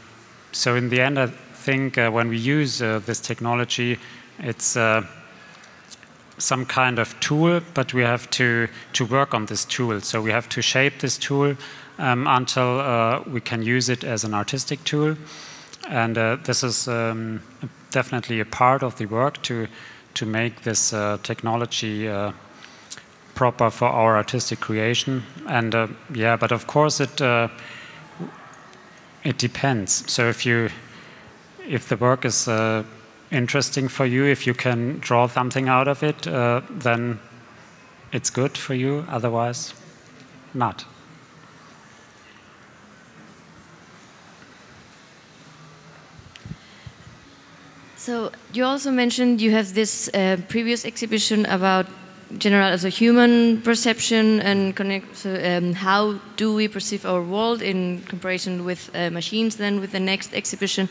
so, 0.52 0.74
in 0.74 0.88
the 0.88 1.02
end, 1.02 1.18
I 1.18 1.26
think 1.26 1.98
uh, 1.98 2.08
when 2.10 2.28
we 2.30 2.38
use 2.38 2.80
uh, 2.80 3.00
this 3.04 3.20
technology, 3.20 3.98
it's 4.38 4.74
uh, 4.74 5.02
some 6.38 6.64
kind 6.64 6.98
of 6.98 7.14
tool, 7.20 7.60
but 7.74 7.92
we 7.92 8.00
have 8.00 8.30
to, 8.30 8.68
to 8.94 9.04
work 9.04 9.34
on 9.34 9.44
this 9.46 9.66
tool. 9.66 10.00
So, 10.00 10.22
we 10.22 10.30
have 10.30 10.48
to 10.48 10.62
shape 10.62 11.00
this 11.00 11.18
tool 11.18 11.56
um, 11.98 12.26
until 12.26 12.80
uh, 12.80 13.22
we 13.26 13.42
can 13.42 13.62
use 13.62 13.90
it 13.90 14.02
as 14.02 14.24
an 14.24 14.32
artistic 14.32 14.82
tool. 14.84 15.16
And 15.88 16.16
this 16.44 16.62
is 16.62 16.88
um, 16.88 17.40
definitely 17.90 18.40
a 18.40 18.44
part 18.44 18.82
of 18.82 18.96
the 18.96 19.06
work 19.06 19.42
to 19.42 19.66
to 20.14 20.26
make 20.26 20.62
this 20.62 20.92
uh, 20.92 21.18
technology 21.22 22.08
uh, 22.08 22.32
proper 23.34 23.70
for 23.70 23.88
our 23.88 24.16
artistic 24.16 24.60
creation. 24.60 25.22
And 25.46 25.74
uh, 25.74 25.88
yeah, 26.12 26.36
but 26.36 26.52
of 26.52 26.66
course 26.66 27.00
it 27.00 27.20
uh, 27.20 27.48
it 29.24 29.38
depends. 29.38 30.10
So 30.12 30.28
if 30.28 30.46
you 30.46 30.70
if 31.68 31.88
the 31.88 31.96
work 31.96 32.24
is 32.24 32.48
uh, 32.48 32.84
interesting 33.30 33.88
for 33.88 34.06
you, 34.06 34.24
if 34.24 34.46
you 34.46 34.54
can 34.54 34.98
draw 35.00 35.26
something 35.26 35.68
out 35.68 35.88
of 35.88 36.02
it, 36.02 36.26
uh, 36.26 36.60
then 36.70 37.18
it's 38.12 38.30
good 38.30 38.56
for 38.58 38.74
you. 38.74 39.04
Otherwise, 39.08 39.74
not. 40.52 40.84
So 48.04 48.30
you 48.52 48.66
also 48.66 48.90
mentioned 48.90 49.40
you 49.40 49.52
have 49.52 49.72
this 49.72 50.10
uh, 50.12 50.36
previous 50.48 50.84
exhibition 50.84 51.46
about 51.46 51.86
general 52.36 52.68
as 52.68 52.84
a 52.84 52.90
human 52.90 53.62
perception 53.62 54.42
and 54.42 54.76
connect. 54.76 55.16
So, 55.16 55.30
um, 55.30 55.72
how 55.72 56.20
do 56.36 56.54
we 56.54 56.68
perceive 56.68 57.06
our 57.06 57.22
world 57.22 57.62
in 57.62 58.02
comparison 58.02 58.66
with 58.66 58.90
uh, 58.94 59.08
machines? 59.08 59.56
Then 59.56 59.80
with 59.80 59.92
the 59.92 60.00
next 60.00 60.34
exhibition, 60.34 60.90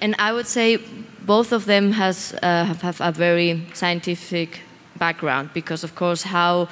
and 0.00 0.16
I 0.18 0.32
would 0.32 0.48
say 0.48 0.78
both 1.24 1.52
of 1.52 1.64
them 1.64 1.92
has 1.92 2.34
uh, 2.42 2.64
have, 2.82 3.00
a 3.00 3.12
very 3.12 3.62
scientific 3.72 4.62
background 4.98 5.50
because 5.54 5.84
of 5.84 5.94
course 5.94 6.24
how 6.24 6.68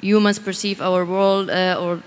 humans 0.00 0.38
perceive 0.38 0.80
our 0.80 1.04
world 1.04 1.50
uh, 1.50 1.76
or 1.80 2.02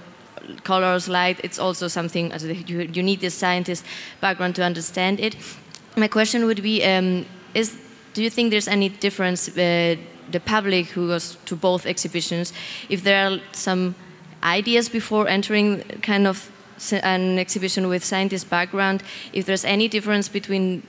colors, 0.64 1.10
light. 1.10 1.42
It's 1.44 1.60
also 1.60 1.90
something 1.90 2.32
you, 2.68 2.90
you 2.94 3.04
need 3.04 3.20
this 3.20 3.34
scientist 3.34 3.84
background 4.22 4.56
to 4.56 4.64
understand 4.64 5.20
it 5.20 5.36
my 5.96 6.08
question 6.08 6.46
would 6.46 6.62
be: 6.62 6.84
um, 6.84 7.26
Is 7.54 7.78
do 8.14 8.24
you 8.24 8.30
think 8.30 8.52
there's 8.52 8.68
any 8.68 8.90
difference 8.90 9.50
uh, 9.50 9.96
the 10.32 10.40
public 10.40 10.88
who 10.88 11.08
goes 11.08 11.38
to 11.46 11.56
both 11.56 11.86
exhibitions 11.86 12.54
if 12.90 13.04
there 13.04 13.28
are 13.28 13.40
some 13.52 13.96
ideas 14.44 14.90
before 14.90 15.28
entering 15.28 15.84
kind 16.02 16.28
of 16.28 16.50
an 17.04 17.38
exhibition 17.38 17.88
with 17.88 18.04
scientist 18.04 18.50
background 18.50 19.04
if 19.34 19.46
there's 19.46 19.66
any 19.66 19.88
difference 19.88 20.30
between 20.30 20.84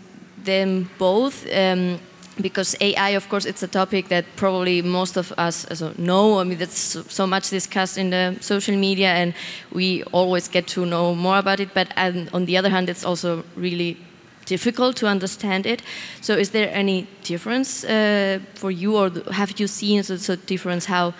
them 0.44 0.88
both 0.98 1.46
um, 1.54 1.98
because 2.40 2.74
AI, 2.80 3.10
of 3.10 3.28
course, 3.28 3.44
it's 3.44 3.62
a 3.62 3.68
topic 3.68 4.08
that 4.08 4.24
probably 4.36 4.80
most 4.80 5.18
of 5.18 5.32
us 5.36 5.66
know. 5.98 6.38
I 6.38 6.44
mean, 6.44 6.58
that's 6.58 6.96
so 7.12 7.26
much 7.26 7.50
discussed 7.50 7.98
in 7.98 8.08
the 8.08 8.38
social 8.40 8.74
media, 8.74 9.08
and 9.08 9.34
we 9.70 10.02
always 10.04 10.48
get 10.48 10.66
to 10.68 10.86
know 10.86 11.14
more 11.14 11.36
about 11.36 11.60
it. 11.60 11.74
But 11.74 11.92
on 12.32 12.46
the 12.46 12.56
other 12.56 12.70
hand, 12.70 12.88
it's 12.88 13.04
also 13.04 13.44
really 13.54 13.98
difficult 14.46 14.96
to 14.96 15.06
understand 15.06 15.66
it. 15.66 15.82
So, 16.20 16.34
is 16.34 16.50
there 16.50 16.70
any 16.72 17.06
difference 17.22 17.84
uh, 17.84 18.38
for 18.54 18.70
you, 18.70 18.96
or 18.96 19.10
have 19.32 19.58
you 19.60 19.66
seen 19.66 20.00
a 20.00 20.36
difference 20.36 20.86
how 20.86 21.14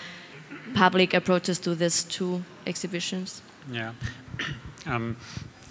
public 0.75 1.15
approaches 1.15 1.59
to 1.61 1.75
these 1.75 2.05
two 2.05 2.43
exhibitions? 2.67 3.43
Yeah. 3.71 3.93
Um, 4.85 5.17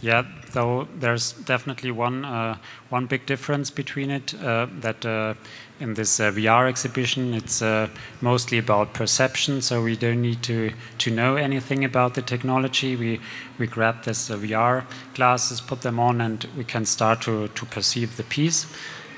Yeah, 0.01 0.23
though 0.53 0.87
there's 0.99 1.31
definitely 1.33 1.91
one 1.91 2.25
uh, 2.25 2.57
one 2.89 3.05
big 3.05 3.27
difference 3.27 3.69
between 3.69 4.09
it. 4.09 4.33
Uh, 4.33 4.65
that 4.79 5.05
uh, 5.05 5.35
in 5.79 5.93
this 5.93 6.19
uh, 6.19 6.31
VR 6.31 6.67
exhibition, 6.67 7.35
it's 7.35 7.61
uh, 7.61 7.87
mostly 8.19 8.57
about 8.57 8.93
perception. 8.93 9.61
So 9.61 9.83
we 9.83 9.95
don't 9.95 10.21
need 10.21 10.41
to 10.43 10.71
to 10.97 11.11
know 11.11 11.35
anything 11.35 11.85
about 11.85 12.15
the 12.15 12.23
technology. 12.23 12.95
We 12.95 13.19
we 13.59 13.67
grab 13.67 14.03
this 14.03 14.31
uh, 14.31 14.37
VR 14.37 14.85
glasses, 15.13 15.61
put 15.61 15.81
them 15.81 15.99
on, 15.99 16.19
and 16.19 16.47
we 16.57 16.63
can 16.63 16.85
start 16.85 17.21
to 17.21 17.47
to 17.49 17.65
perceive 17.65 18.17
the 18.17 18.23
piece. 18.23 18.65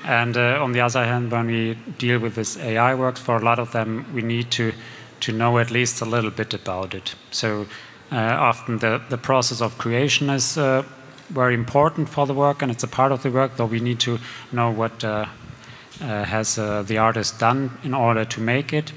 And 0.04 0.36
on 0.36 0.72
the 0.72 0.82
other 0.82 1.02
hand, 1.02 1.30
when 1.32 1.46
we 1.46 1.78
deal 1.98 2.18
with 2.18 2.34
this 2.34 2.58
AI 2.58 2.94
works, 2.94 3.20
for 3.20 3.36
a 3.36 3.42
lot 3.42 3.58
of 3.58 3.72
them, 3.72 4.04
we 4.12 4.20
need 4.20 4.50
to 4.50 4.72
to 5.20 5.32
know 5.32 5.58
at 5.58 5.70
least 5.70 6.02
a 6.02 6.04
little 6.04 6.30
bit 6.30 6.52
about 6.52 6.94
it. 6.94 7.14
So 7.30 7.62
uh, 7.62 7.64
often 8.16 8.78
the, 8.78 9.00
the 9.08 9.18
process 9.18 9.60
of 9.60 9.78
creation 9.78 10.30
is 10.30 10.56
uh, 10.58 10.82
very 11.30 11.54
important 11.54 12.08
for 12.08 12.26
the 12.26 12.34
work 12.34 12.62
and 12.62 12.70
it's 12.70 12.82
a 12.82 12.88
part 12.88 13.12
of 13.12 13.22
the 13.22 13.30
work, 13.30 13.56
though 13.56 13.66
we 13.66 13.80
need 13.80 14.00
to 14.00 14.18
know 14.52 14.70
what 14.70 15.02
uh, 15.04 15.26
has 16.00 16.56
the 16.56 16.98
artist 16.98 17.38
done 17.38 17.70
in 17.82 17.94
order 17.94 18.24
to 18.24 18.40
make 18.40 18.72
it. 18.72 18.92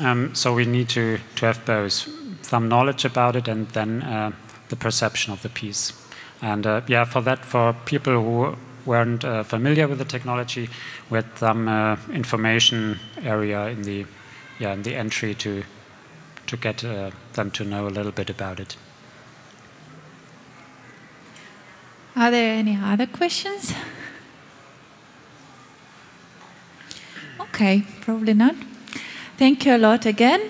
Um, 0.00 0.34
so 0.34 0.54
we 0.54 0.64
need 0.64 0.88
to, 0.90 1.18
to 1.36 1.46
have 1.46 1.64
both 1.64 2.08
some 2.42 2.68
knowledge 2.68 3.04
about 3.04 3.36
it 3.36 3.48
and 3.48 3.68
then 3.68 4.34
the 4.68 4.76
perception 4.76 5.32
of 5.32 5.42
the 5.42 5.48
piece. 5.48 5.92
And 6.42 6.64
yeah, 6.86 7.04
for 7.04 7.22
that, 7.22 7.44
for 7.44 7.74
people 7.84 8.12
who 8.12 8.56
weren't 8.86 9.24
uh, 9.24 9.42
familiar 9.42 9.88
with 9.88 9.98
the 9.98 10.04
technology, 10.04 10.70
we 11.10 11.16
had 11.16 11.38
some 11.38 11.68
uh, 11.68 11.96
information 12.12 12.98
area 13.22 13.66
in 13.66 13.82
the 13.82 14.06
yeah 14.58 14.72
in 14.72 14.82
the 14.82 14.94
entry 14.94 15.34
to 15.34 15.62
to 16.46 16.56
get 16.56 16.84
uh, 16.84 17.10
them 17.34 17.50
to 17.52 17.64
know 17.64 17.86
a 17.86 17.90
little 17.90 18.12
bit 18.12 18.30
about 18.30 18.60
it. 18.60 18.76
Are 22.14 22.30
there 22.30 22.54
any 22.54 22.78
other 22.82 23.06
questions? 23.06 23.74
Okay, 27.40 27.84
probably 28.00 28.34
not. 28.34 28.54
Thank 29.36 29.66
you 29.66 29.76
a 29.76 29.78
lot 29.78 30.06
again. 30.06 30.40